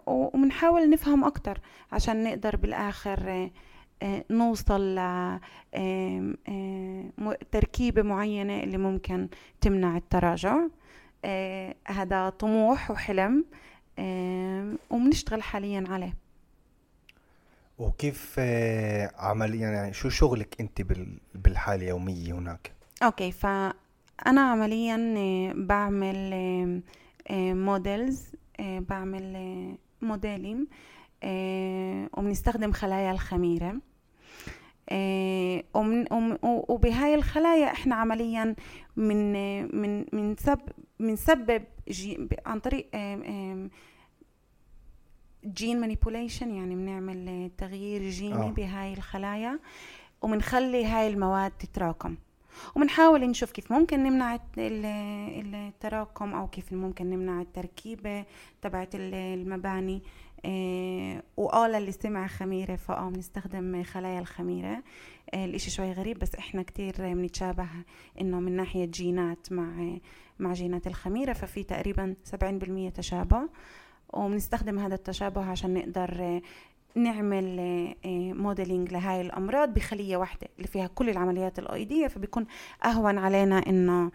[0.07, 1.59] وبنحاول نفهم أكتر
[1.91, 3.49] عشان نقدر بالآخر
[4.03, 4.99] آه، نوصل
[7.17, 9.27] لتركيبة معينة اللي ممكن
[9.61, 10.57] تمنع التراجع.
[11.25, 13.45] آه، هذا طموح وحلم.
[14.89, 16.13] وبنشتغل حاليا عليه.
[17.77, 20.81] وكيف آه، عمليا يعني شو شغلك أنت
[21.35, 22.71] بالحالة اليوميه هناك؟
[23.03, 24.97] okay فأنا عمليا
[25.55, 26.81] بعمل
[27.31, 28.23] models
[28.59, 29.37] بعمل
[30.01, 30.67] modeling
[32.13, 33.75] وبنستخدم خلايا الخميرة.
[34.89, 35.63] آه،
[36.43, 38.55] وبهاي الخلايا إحنا عمليا
[38.95, 39.33] من
[39.81, 40.59] من من سب
[40.99, 41.63] بنسبب
[42.45, 42.89] عن طريق
[45.45, 48.51] gene manipulation يعني بنعمل تغيير جيني أوه.
[48.51, 49.59] بهاي الخلايا
[50.21, 52.15] وبنخلي هاي المواد تتراكم.
[52.75, 58.25] وبنحاول نشوف كيف ممكن نمنع التراكم أو كيف ممكن نمنع التركيبة
[58.61, 60.01] تبعت المباني
[60.45, 64.83] إيه وآه اللي سمع خميرة فآه بنستخدم خلايا الخميرة.
[65.33, 67.67] إيه الإشي شوي غريب بس إحنا كتير بنتشابه
[68.21, 69.97] إنه من ناحية جينات مع
[70.39, 73.49] مع جينات الخميرة ففي تقريبا سبعين بالمية تشابه.
[74.13, 76.41] وبنستخدم هذا التشابه عشان نقدر
[76.95, 77.57] نعمل
[78.35, 82.45] modeling إيه، لهاي الأمراض بخلية واحدة اللي فيها كل العمليات الأيضية فبيكون
[82.85, 84.11] أهون علينا إنه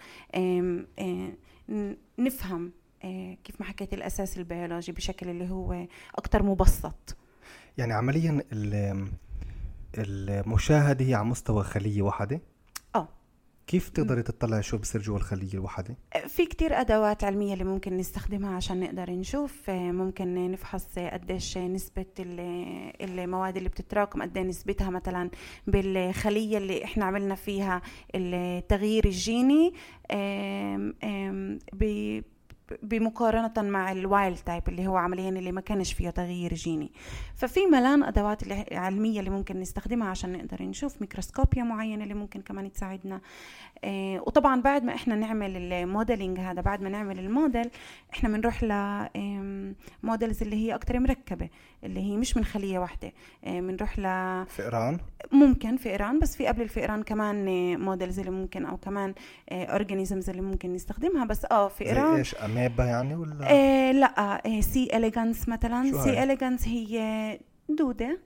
[2.18, 2.72] نفهم
[3.04, 7.16] آه، كيف ما حكيت الأساس البيولوجي بشكل اللي هو أكتر مبسط.
[7.78, 8.42] يعني عمليا
[9.98, 12.36] المشاهدة هي على مستوى خلية واحدة.
[12.36, 12.55] آه
[13.66, 15.96] كيف تقدري تطلعي شو بصير جوا الخلية الواحدة؟
[16.28, 22.06] في كتير أدوات علمية اللي ممكن نستخدمها عشان نقدر نشوف ممكن نفحص قديش نسبة
[23.00, 25.30] المواد اللي بتتراكم قد نسبتها مثلا
[25.66, 27.82] بالخلية اللي إحنا عملنا فيها
[28.14, 29.72] التغيير الجيني
[32.82, 36.92] بمقارنة مع ال wild type اللي هو عمليا اللي ما كانش فيه تغيير جيني.
[37.34, 42.72] ففي ملان أدوات علمية اللي ممكن نستخدمها عشان نقدر نشوف ميكروسكوبيا معينة اللي ممكن كمان
[42.72, 43.20] تساعدنا.
[44.26, 47.70] وطبعا بعد ما إحنا نعمل ال modeling هذا بعد ما نعمل الموديل
[48.14, 48.72] إحنا بنروح ل
[50.02, 51.48] models اللي هي أكتر مركبة
[51.84, 53.12] اللي هي مش من خلية واحدة.
[53.46, 54.98] بنروح آه ل فئران
[55.32, 57.46] ممكن فئران بس في قبل الفئران كمان
[57.80, 59.14] models اللي ممكن أو كمان
[59.52, 61.24] organisms اللي ممكن نستخدمها.
[61.24, 64.06] بس آه فئران إيش أميبا يعني ولا؟ إيه لا
[64.46, 64.96] إيه C.
[64.96, 66.02] elegans مثلا.
[66.04, 66.22] C.
[66.22, 67.38] elegans هي
[67.68, 68.18] دودة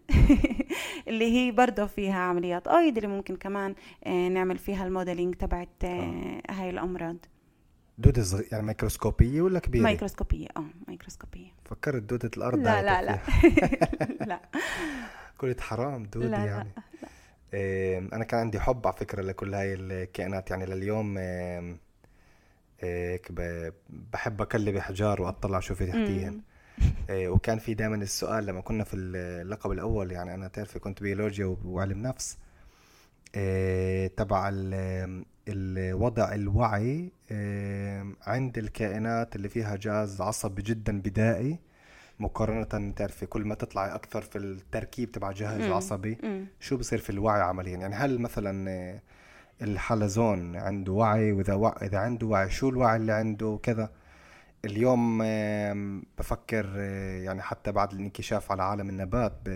[1.09, 3.75] اللي هي برضه فيها عمليات ايض اللي ممكن كمان
[4.07, 7.17] إيه نعمل فيها ال modeling تبعت إيه هاي الأمراض.
[7.99, 11.51] دودة صغيرة يعني ميكروسكوبية ولا كبيرة؟ ميكروسكوبية آه ميكروسكوبية.
[11.65, 13.19] فكرت دودة الأرض لا لا لا.
[14.27, 14.41] لا.
[15.39, 16.69] قلت حرام دودة لا يعني.
[16.77, 17.09] لا لا.
[17.55, 20.51] إيه أنا كان عندي حب على فكرة لكل هاي الكائنات.
[20.51, 21.79] يعني لليوم إيه
[22.81, 23.33] هيك
[24.13, 26.50] بحب اقلب احجار وأطلع شو في تحتيهن إيه
[27.11, 32.03] وكان في دائما السؤال لما كنا في اللقب الأول يعني أنا تعرفي كنت بيولوجيا وعلم
[32.03, 32.39] نفس.
[33.35, 34.51] إيه تبع
[35.49, 41.59] الوضع الوعي إيه عند الكائنات اللي فيها جهاز عصبي جدا بدائي.
[42.21, 46.19] مقارنة تعرفي كل ما تطلعي أكثر في التركيب تبع جهاز عصبي
[46.61, 49.01] شو بصير في الوعي عمليا؟ يعني هل مثلا
[49.63, 51.77] الحلزون عنده وعي؟ وإذا وع...
[51.83, 53.91] إذا عنده وعي شو الوعي اللي عنده؟ وكذا
[54.65, 55.19] اليوم
[56.19, 56.79] بفكر
[57.25, 59.49] يعني حتى بعد الانكشاف على عالم النبات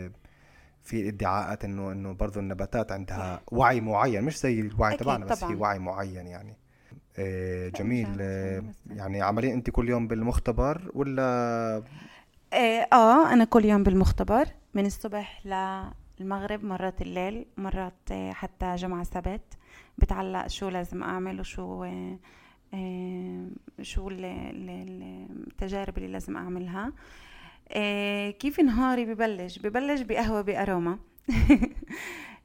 [0.82, 5.54] في ادعاءات إنه إنه برضه النباتات عندها وعي معين مش زي الوعي تبعنا بس في
[5.54, 6.56] وعي معين يعني.
[7.78, 8.20] جميل.
[8.90, 11.82] يعني عمليا أنت كل يوم بالمختبر ولا؟
[12.92, 15.42] آه أنا كل يوم بالمختبر من الصبح
[16.20, 19.58] للمغرب مرات الليل مرات حتى جمعة سبت.
[19.98, 22.18] بتعلق شو لازم أعمل وشو آه،
[23.82, 26.92] شو التجارب اللي لازم أعملها.
[27.70, 30.98] آه، كيف نهاري ببلش؟ ببلش بقهوة بأروما.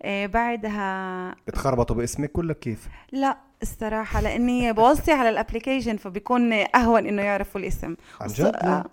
[0.02, 7.22] آه، بعدها بتخربطوا باسمك ولا كيف؟ لا الصراحة لأني بوصي على الابلكيشن فبيكون أهون إنه
[7.22, 7.96] يعرفوا الاسم.
[8.22, 8.84] عن جد؟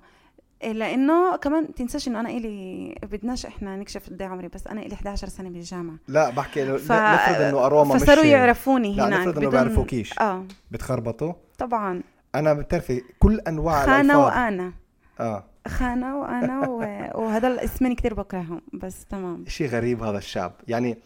[0.63, 4.83] إيه، لأنه كمان تنساش إنه أنا إلي بدناش إحنا نكشف قد إيه عمري بس أنا
[4.83, 5.97] إلي 11 سنة بالجامعة.
[6.09, 6.93] لا بحكي ف...
[6.93, 8.31] نفرض إنه أروما فصاروا مش...
[8.31, 9.51] يعرفوني لا هناك نفرض إنه بدون...
[9.51, 10.19] بيعرفوكيش.
[10.19, 10.45] آه.
[10.71, 12.03] بتخربطوا؟ طبعا.
[12.35, 14.73] أنا بتعرفي كل أنواع خانة وأنا.
[15.21, 15.45] آه.
[15.67, 16.79] خانة وأنا و...
[17.23, 19.45] وهذا الاسمين كثير بكرههم بس تمام.
[19.49, 20.53] شيء غريب هذا الشاب.
[20.69, 20.99] يعني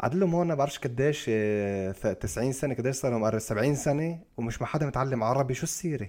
[0.00, 4.86] عدلهم هون بعرفش قديش 90 آه، سنة قديش صار لهم؟ 70 سنة ومش ما حدا
[4.86, 6.08] متعلم عربي شو السيرة؟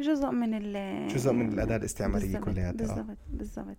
[0.00, 3.76] جزء من ال جزء من الاداه الاستعماريه كلها بالضبط بالضبط.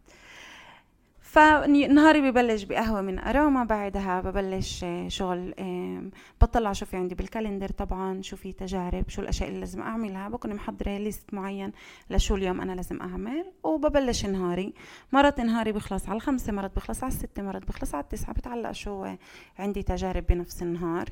[1.19, 5.53] فنهاري ببلش بقهوة من أروما بعدها ببلش شغل
[6.41, 10.29] بطلع شو في عندي بال calendar طبعا شو في تجارب شو الأشياء اللي لازم أعملها.
[10.29, 11.71] بكون محضرة list معين
[12.09, 14.73] لشو اليوم أنا لازم أعمل وببلش نهاري.
[15.13, 19.15] مرات نهاري بخلص على الخمسة مرات بخلص على الستة مرات بخلص على التسعة بتعلق شو
[19.59, 21.09] عندي تجارب بنفس النهار.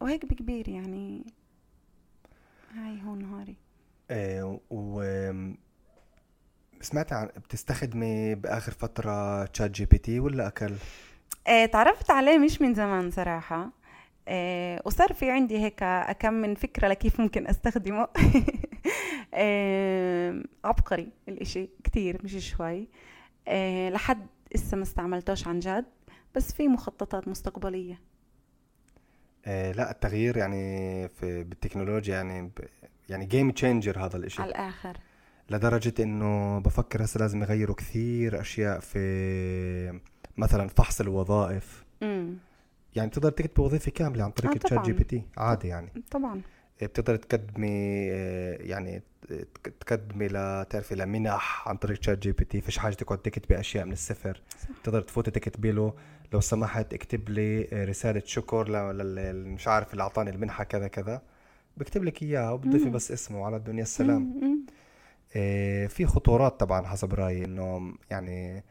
[0.00, 1.26] وهيك بكبير يعني.
[2.74, 3.56] هاي هو نهاري.
[4.10, 5.02] آه و
[6.80, 10.72] سمعت عن بتستخدمي بآخر فترة ChatGPT ولا اكل؟
[11.46, 13.70] آه تعرفت عليه مش من زمان صراحة.
[14.28, 15.84] آه وصار في عندي هيك
[16.18, 18.08] كم من فكرة لكيف ممكن أستخدمه.
[19.34, 22.88] آه عبقري الإشي كتير مش شوي.
[23.48, 25.84] آه لحد لسه ما استعملتوش عن جد
[26.34, 28.09] بس في مخططات مستقبلية.
[29.46, 32.52] آه لا التغيير يعني في بالتكنولوجيا يعني ب
[33.08, 34.42] يعني game changer هذا الإشي.
[34.42, 34.96] على الآخر.
[35.50, 40.00] لدرجة إنه بفكر هسه لازم يغيروا كثير أشياء في
[40.36, 41.84] مثلا فحص الوظائف.
[42.02, 42.36] امم
[42.96, 45.92] يعني بتقدر تكتب وظيفة كاملة عن طريق ال ChatGPT عادي يعني.
[46.10, 46.40] طبعا.
[46.82, 49.02] آه، بتقدر تقدمي آه، يعني
[49.80, 54.42] تقدمي لتعرفي لمنح عن طريق ChatGPT فيش حاجة تقعد تكتبي أشياء من الصفر.
[54.58, 54.68] صح.
[54.84, 55.94] تقدر تفوتي تكتبي له.
[56.32, 61.22] لو سمحت اكتب لي رسالة شكر لل مش عارف اللي أعطاني المنحة كذا كذا.
[61.76, 63.82] بكتب لك إياها وبتضيفي بس اسمه على الدنيا.
[63.82, 64.40] السلام.
[65.36, 68.64] إيه في خطورات طبعا حسب رأيي إنه يعني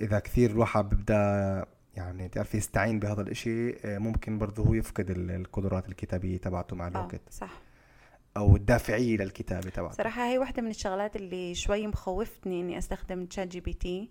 [0.00, 1.64] إذا كثير الواحد بيبدأ
[1.96, 7.20] يعني تعرف يستعين بهذا الإشي إيه، ممكن برضه هو يفقد القدرات الكتابية تبعته مع الوقت.
[7.30, 7.60] صح.
[8.36, 9.94] أو الدافعية للكتابة تبعته.
[9.94, 14.10] صراحة هي واحدة من الشغلات اللي شوي مخوفتني إني أستخدم ChatGPT.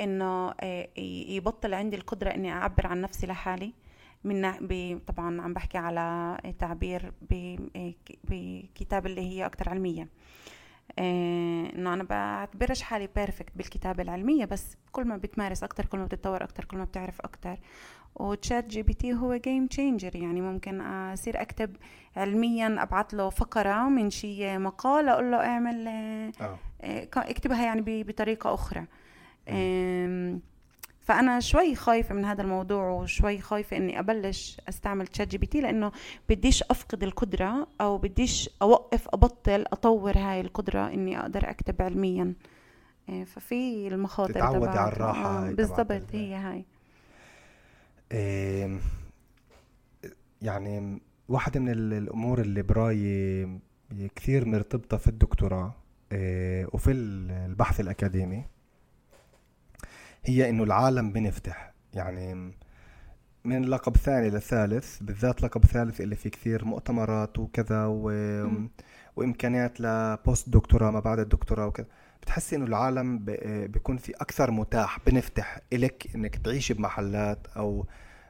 [0.00, 3.72] إنه إيه، يبطل عندي القدرة إني أعبر عن نفسي لحالي
[4.24, 4.52] من
[4.98, 7.12] طبعا عم بحكي على تعبير
[8.24, 10.08] بكتاب اللي هي أكثر علميه
[10.98, 16.04] آه، إنه أنا بعتبرش حالي perfect بالكتابة العلمية بس كل ما بتمارس أكثر كل ما
[16.04, 17.58] بتتطور أكثر كل ما بتعرف أكثر
[18.14, 21.76] و ChatGPT هو game changer يعني ممكن أصير أكتب
[22.16, 26.32] علميا أبعث له فقرة من شي مقال أقول له اعمل آه.
[26.40, 26.58] آه.
[27.16, 28.86] اكتبها يعني بطريقة أخرى
[31.00, 35.92] فأنا شوي خايفة من هذا الموضوع وشوي خايفة إني أبلش أستعمل ChatGPT لأنه
[36.28, 42.34] بديش أفقد القدرة أو بديش أوقف أبطل أطور هاي القدرة إني أقدر أكتب علميا.
[43.08, 46.64] إيه، ففي المخاطر تتعودي على الراحة آه بالضبط هي هاي.
[48.12, 48.78] إيه
[50.42, 53.48] يعني واحدة من الأمور اللي برايي
[54.16, 55.74] كثير مرتبطة في الدكتوراه
[56.12, 58.44] إيه وفي البحث الأكاديمي.
[60.26, 61.72] هي إنه العالم بنفتح.
[61.94, 62.52] يعني
[63.44, 68.10] من لقب ثاني لثالث بالذات لقب ثالث اللي فيه كثير مؤتمرات وكذا و...
[69.16, 71.86] وإمكانيات لبوست دكتوراه ما بعد الدكتوراه وكذا.
[72.22, 73.24] بتحسي إنه العالم ب...
[73.72, 77.86] بيكون في أكثر متاح بنفتح إلك إنك تعيشي بمحلات أو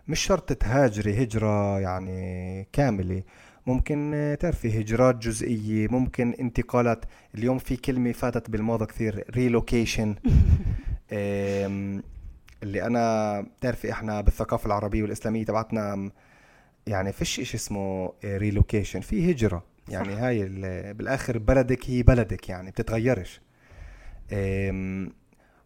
[0.09, 3.23] مش شرط تهاجري هجرة يعني كاملة.
[3.67, 7.05] ممكن تعرفي هجرات جزئية ممكن انتقالات.
[7.35, 10.15] اليوم في كلمة فاتت بالماضي كثير ريلوكيشن
[11.13, 16.11] اللي أنا بتعرفي إحنا بالثقافة العربية والإسلامية تبعتنا
[16.87, 19.65] يعني فيش شيء اسمه ريلوكيشن في هجرة.
[19.89, 20.23] يعني صح.
[20.23, 20.49] هاي
[20.93, 23.41] بالآخر بلدك هي بلدك يعني بتتغيرش.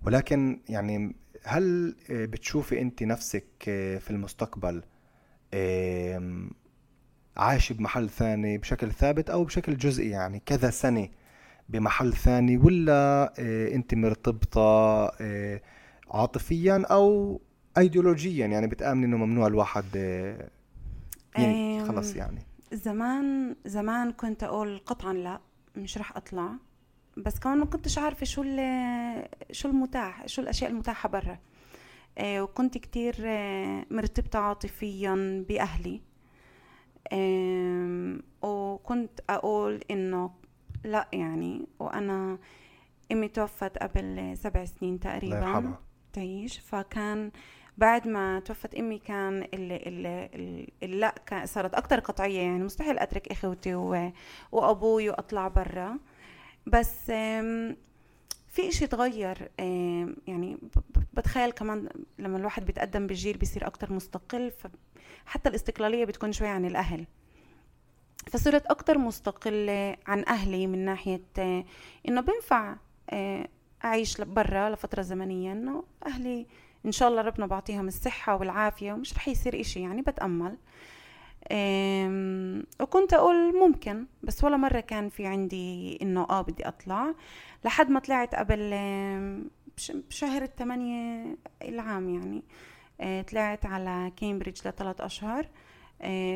[0.03, 3.45] ولكن يعني هل بتشوفي أنت نفسك
[4.01, 4.83] في المستقبل
[7.37, 11.09] عايش بمحل ثاني بشكل ثابت أو بشكل جزئي؟ يعني كذا سنة
[11.71, 14.61] بمحل ثاني ولا آه، أنت مرتبطة
[15.21, 15.61] آه،
[16.11, 17.41] عاطفيا أو
[17.79, 20.51] ايديولوجيا يعني بتآمني إنه ممنوع الواحد آه،
[21.39, 22.47] يعني خلص يعني.
[22.73, 25.41] زمان زمان كنت أقول قطعا لا
[25.77, 26.53] مش رح أطلع.
[27.17, 28.43] بس كمان ما كنتش عارفة شو
[29.53, 31.39] شو المتاح شو الأشياء المتاحة برا.
[32.21, 33.15] وكنت كتير
[33.91, 36.01] مرتبطة عاطفيا بأهلي.
[38.43, 40.31] وكنت أقول إنه
[40.85, 42.39] لا يعني وأنا
[43.13, 45.41] أمي توفت قبل سبع سنين تقريبا.
[46.13, 46.59] تعيش.
[46.59, 47.31] فكان
[47.79, 49.41] بعد ما توفت أمي كان
[50.83, 51.15] لا
[51.45, 53.75] صارت أكثر قطعية يعني مستحيل أترك إخوتي
[54.53, 55.99] وأبوي وأطلع برا.
[56.67, 57.05] بس
[58.49, 59.51] في إشي تغير
[60.27, 60.59] يعني
[61.15, 67.07] بتخيل كمان لما الواحد بيتقدم بالجيل بيصير أكثر مستقل فحتى الاستقلالية بتكون شوي عن الأهل.
[68.31, 71.65] فصرت أكتر مستقلة عن أهلي من ناحية آه،
[72.09, 72.77] إنه بنفع
[73.11, 73.49] آه،
[73.85, 76.47] أعيش برا لفترة زمنية إنه أهلي
[76.87, 80.57] إن شاء الله ربنا بعطيهم الصحة والعافية ومش رح يصير إشي يعني بتأمل.
[82.81, 87.15] وكنت أقول ممكن بس ولا مرة كان في عندي إنه آه بدي أطلع.
[87.65, 88.71] لحد ما طلعت قبل
[89.95, 91.27] بشهر الثمانية
[91.63, 92.43] العام يعني
[93.01, 95.47] آه، طلعت على كامبريدج لثلاث أشهر.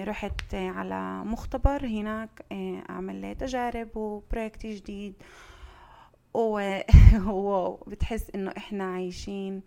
[0.05, 5.15] رحت على مختبر هناك آه، أعمل تجارب وبروجكت جديد.
[7.27, 9.63] وبتحس إنه إحنا عايشين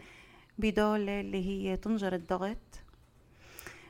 [0.57, 2.57] بدولة اللي هي تنجر الضغط.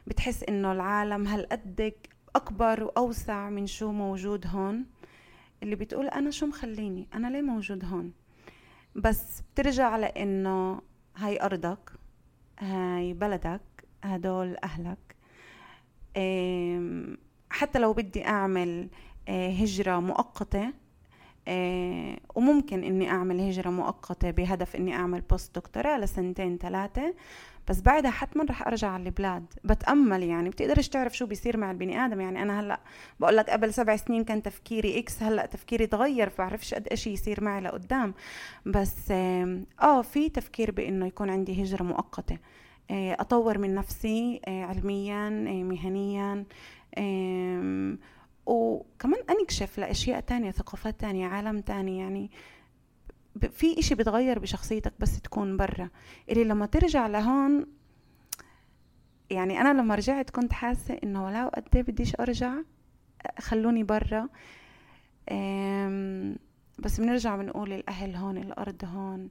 [0.08, 4.86] بتحس إنه العالم هالقدك أكبر وأوسع من شو موجود هون.
[5.64, 8.14] اللي بتقول أنا شو مخليني؟ أنا ليه موجود هون؟
[8.96, 10.82] بس بترجع لإنه
[11.16, 11.92] هاي أرضك
[12.60, 13.62] هاي بلدك
[14.04, 15.17] هدول أهلك.
[17.50, 18.88] حتى لو بدي أعمل
[19.30, 20.74] آه، هجرة مؤقتة
[21.48, 27.14] آه، وممكن إني أعمل هجرة مؤقتة بهدف إني أعمل post دكتوراه لسنتين ثلاثة
[27.68, 29.46] بس بعدها حتما رح أرجع على البلاد.
[29.64, 32.22] بتأمل يعني بتقدرش تعرف شو بيصير مع البني آدم.
[32.22, 32.80] يعني أنا هلأ
[33.20, 37.44] بقول لك قبل سبع سنين كان تفكيري X هلأ تفكيري تغير فبعرفش قد إيش يصير
[37.44, 38.14] معي لقدام.
[38.66, 39.12] بس
[39.82, 42.38] آه في تفكير بإنه يكون عندي هجرة مؤقتة.
[42.92, 46.46] أطور من نفسي آه، علميا آه، مهنيا
[48.46, 52.32] وكمان أنكشف لأشياء تانية ثقافات تانية عالم تاني يعني
[53.52, 55.90] في إشي بتغير بشخصيتك بس تكون برا.
[56.30, 57.66] اللي لما ترجع لهون
[59.30, 62.54] يعني أنا لما رجعت كنت حاسة إنه ولو قد إيه بديش أرجع
[63.40, 64.30] خلوني برا.
[66.80, 69.30] بس بنرجع بنقول الأهل هون الأرض هون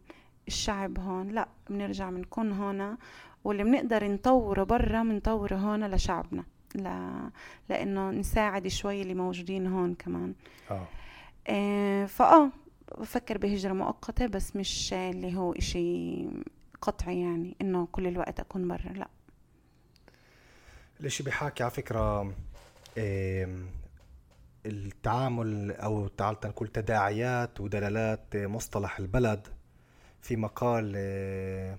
[0.49, 2.97] الشعب هون لا بنرجع بنكون هون.
[3.47, 6.45] واللي بنقدر نطوره برا بنطوره هون لشعبنا
[6.75, 6.89] ل...
[7.69, 10.35] لأنه نساعد شوي اللي موجودين هون كمان.
[10.71, 10.87] آه,
[11.49, 12.51] آه فآه
[12.99, 16.29] بفكر بهجرة مؤقتة بس مش اللي هو إشي
[16.83, 19.09] قطعي يعني إنه كل الوقت أكون برا لا.
[21.01, 22.35] الإشي بيحاكي على فكرة
[24.67, 29.49] التعامل أو تعال نقول تداعيات ودلالات مصطلح البلد
[30.23, 31.79] في مقال آه،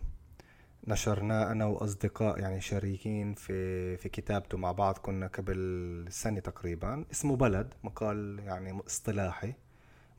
[0.87, 7.05] نشرناه أنا وأصدقاء يعني شريكين في في كتابته مع بعض كنا قبل سنة تقريبا.
[7.11, 9.53] اسمه بلد مقال يعني اصطلاحي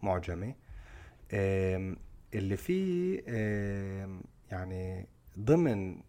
[0.03, 0.55] معجمي
[2.35, 3.23] اللي فيه
[4.51, 5.07] يعني
[5.39, 6.01] ضمن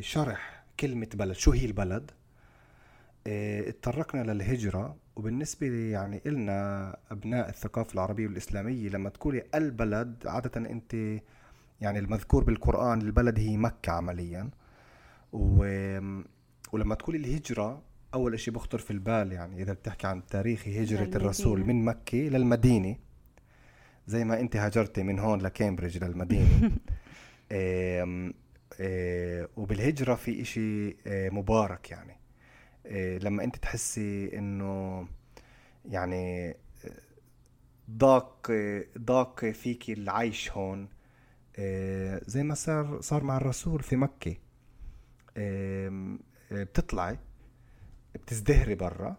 [0.00, 2.10] شرح كلمة بلد شو هي البلد؟
[3.26, 4.96] اتطرقنا للهجرة.
[5.16, 11.20] وبالنسبة يعني إلنا أبناء الثقافة العربية والإسلامية لما تقولي البلد عادة أنت
[11.80, 14.50] يعني المذكور بالقرآن البلد هي مكة عمليا.
[15.32, 15.64] و...
[16.72, 17.82] ولما تقولي الهجرة
[18.14, 22.96] أول شيء بخطر في البال يعني إذا بتحكي عن تاريخ هجرة الرسول من مكة للمدينة.
[24.06, 26.70] زي ما أنت هاجرتي من هون لكامبريدج للمدينة.
[27.52, 28.34] آم...
[28.80, 29.48] آه...
[29.56, 31.30] وبالهجرة في إشي آه...
[31.30, 32.16] مبارك يعني.
[32.86, 33.18] آه...
[33.18, 35.06] لما أنت تحسي إنه
[35.84, 36.56] يعني
[37.90, 38.52] ضاق
[38.98, 40.99] ضاق فيك العيش هون آه،
[42.26, 44.36] زي ما صار صار مع الرسول في مكة.
[45.36, 46.18] آه،
[46.50, 47.18] بتطلعي
[48.14, 49.16] بتزدهري برا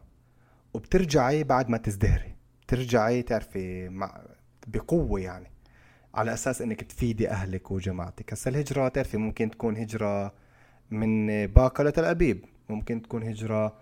[0.73, 2.35] وبترجعي بعد ما تزدهري.
[2.63, 4.21] بترجعي تعرفي مع
[4.67, 5.51] بقوة يعني
[6.13, 8.33] على أساس إنك تفيدي أهلك وجماعتك.
[8.33, 10.33] هسا الهجرة تعرفي ممكن تكون هجرة
[10.91, 12.45] من باقة لتل أبيب.
[12.69, 13.75] ممكن تكون هجرة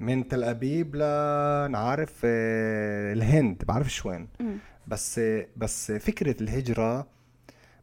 [0.00, 3.64] من تل أبيب لنعرف آه، الهند.
[3.68, 4.28] بعرفش وين.
[4.88, 5.20] بس
[5.56, 7.06] بس فكرة الهجرة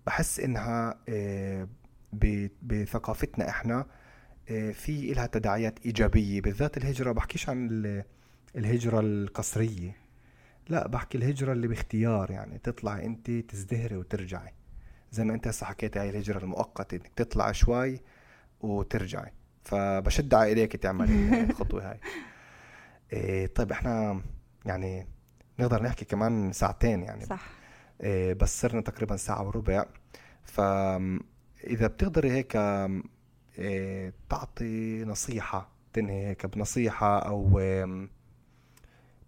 [0.07, 1.67] بحس إنها آه،
[2.61, 3.85] بثقافتنا إحنا
[4.49, 7.11] آه، في إلها تداعيات إيجابية بالذات الهجرة.
[7.11, 7.83] بحكيش عن
[8.55, 9.97] الهجرة القصرية.
[10.69, 14.53] لا بحكي الهجرة اللي باختيار يعني تطلعي أنت تزدهري وترجعي.
[15.11, 18.01] زي ما أنت هسه حكيتي هاي الهجرة المؤقتة إنك تطلعي شوي
[18.61, 19.31] وترجعي.
[19.63, 21.99] فبشد على ايديك تعملي الخطوة هاي.
[23.13, 24.21] إيه طيب إحنا
[24.65, 25.07] يعني
[25.59, 27.25] نقدر نحكي كمان ساعتين يعني.
[27.25, 27.62] صح.
[28.39, 29.85] بس صرنا تقريبا ساعة وربع.
[30.43, 32.55] فإذا بتقدري هيك
[33.59, 37.61] إيه، تعطي نصيحة تنهي هيك بنصيحة أو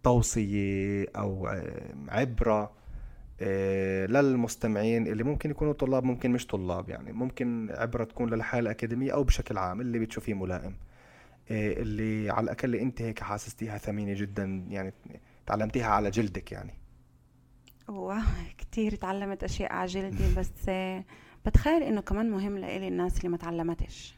[0.04, 1.48] توصية أو
[2.10, 2.72] عبرة
[3.42, 7.12] إيه، للمستمعين اللي ممكن يكونوا طلاب ممكن مش طلاب يعني.
[7.12, 10.76] ممكن عبرة تكون للحياة الأكاديمية أو بشكل عام اللي بتشوفيه ملائم.
[11.52, 14.94] اللي على الأقل أنت هيك حاسستيها ثمينة جدا يعني
[15.46, 16.74] تعلمتيها على جلدك يعني.
[18.58, 20.70] كتير تعلمت أشياء على جلدي بس
[21.46, 24.16] بتخيل إنه كمان مهم لإلي الناس اللي ما تعلمتش.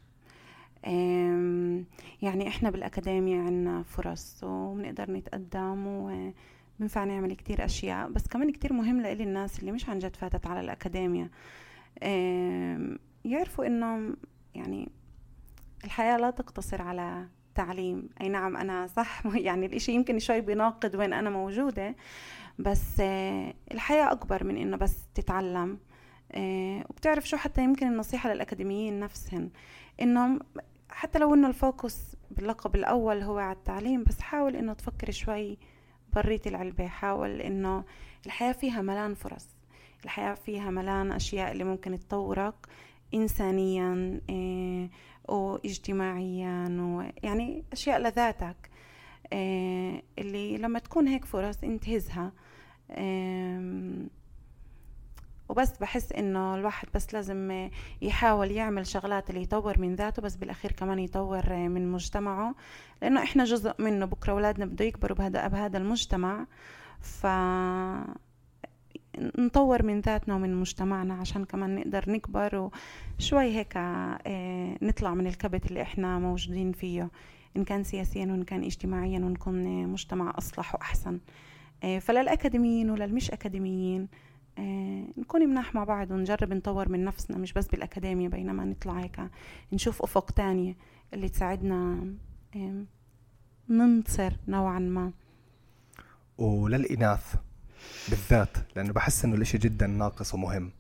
[2.22, 9.02] يعني إحنا بالأكاديمية عنا فرص وبنقدر نتقدم وبنفع نعمل كتير أشياء بس كمان كتير مهم
[9.02, 11.31] لإلي الناس اللي مش عن جد فاتت على الأكاديمية.
[13.26, 14.15] يعرفوا إنه
[14.56, 14.89] يعني
[15.84, 18.10] الحياة لا تقتصر على تعليم.
[18.22, 21.95] أي نعم أنا صح يعني الإشي يمكن شوي بيناقض وين أنا موجودة
[22.59, 25.79] بس آه، الحياة أكبر من إنه بس تتعلم.
[26.31, 29.51] آه، وبتعرف شو حتى يمكن النصيحة للأكاديميين نفسهم
[30.01, 30.39] إنهم
[30.89, 35.57] حتى لو إنه ال focus باللقب الأول هو على التعليم بس حاول إنه تفكر شوي
[36.13, 36.88] برّات العلبة.
[36.88, 37.84] حاول إنه
[38.25, 39.47] الحياة فيها ملان فرص.
[40.05, 42.55] الحياة فيها ملان أشياء اللي ممكن تطورك
[43.13, 44.89] إنسانيا آه،
[45.34, 48.69] واجتماعيا ويعني أشياء لذاتك.
[50.19, 52.31] اللي لما تكون هيك فرص انتهزها.
[55.49, 57.69] وبس بحس إنه الواحد بس لازم
[58.01, 62.55] يحاول يعمل شغلات اللي يطور من ذاته بس بالأخير كمان يطور من مجتمعه
[63.01, 64.05] لأنه إحنا جزء منه.
[64.05, 66.45] بكرة أولادنا بده يكبروا بهذا بهذا المجتمع
[66.99, 67.27] ف
[69.38, 72.69] نطور من ذاتنا ومن مجتمعنا عشان كمان نقدر نكبر
[73.19, 77.09] وشوي هيك آه، نطلع من الكبت اللي إحنا موجودين فيه
[77.57, 81.19] إن كان سياسيا وإن كان اجتماعيا ونكون مجتمع أصلح وأحسن.
[81.83, 84.07] آه، فللأكاديميين وللمش أكاديميين
[84.57, 89.19] آه، نكون مناح مع بعض ونجرب نطور من نفسنا مش بس بالأكاديمية بينما نطلع هيك
[89.73, 90.75] نشوف أفق تانية
[91.13, 92.07] اللي تساعدنا
[93.69, 95.11] ننتصر نوعا ما.
[96.37, 97.35] وللإناث
[98.09, 100.71] بالذات لأنه بحس إنه الإشي جدا ناقص ومهم.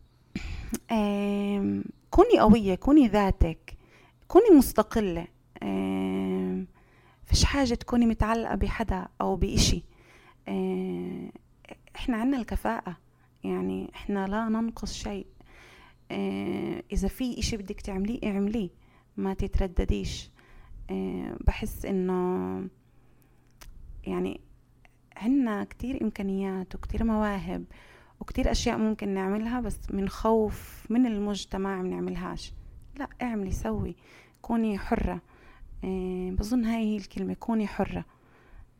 [2.09, 3.77] كوني قوية كوني ذاتك
[4.27, 5.27] كوني مستقلة
[7.25, 9.77] فيش حاجة تكوني متعلقة بحدا أو بإشي.
[9.77, 9.96] آه،
[11.95, 12.97] إحنا عنا الكفاءة.
[13.43, 15.27] يعني إحنا لا ننقص شيء.
[16.11, 18.69] آه، إذا في إشي بدك تعمليه اعمليه.
[19.17, 20.31] ما تتردديش.
[20.89, 22.67] آه، بحس إنه
[24.03, 24.41] يعني
[25.17, 27.65] عنا كتير إمكانيات وكتير مواهب
[28.19, 32.53] وكتير أشياء ممكن نعملها بس من خوف من المجتمع ما نعملهاش
[32.99, 33.95] لا اعملي سوي.
[34.41, 35.21] كوني حرة.
[35.83, 38.05] آه، بظن هاي هي الكلمة كوني حرة.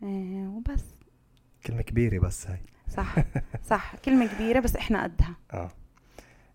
[0.04, 0.97] آه، وبس.
[1.68, 2.60] كلمة كبيرة بس هاي.
[2.90, 3.16] صح
[3.70, 3.96] صح.
[4.06, 5.36] كلمة كبيرة بس إحنا قدها.
[5.54, 5.70] آه.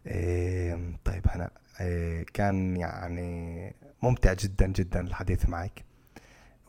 [0.06, 3.72] إيه طيب هنا إيه كان يعني
[4.02, 5.84] ممتع جدا جدا الحديث معك.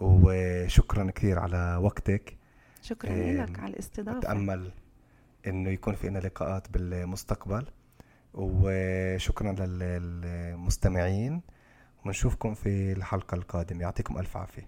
[0.02, 2.38] وشكرا كثير على وقتك.
[2.82, 4.18] شكرا إيه، لك على الاستضافة.
[4.20, 4.72] أتأمل
[5.48, 7.65] إنه يكون في لنا لقاءات بالمستقبل.
[8.34, 11.41] وشكرا للمستمعين.
[12.06, 13.82] ونشوفكم في الحلقة القادمة.
[13.82, 14.68] يعطيكم ألف عافية.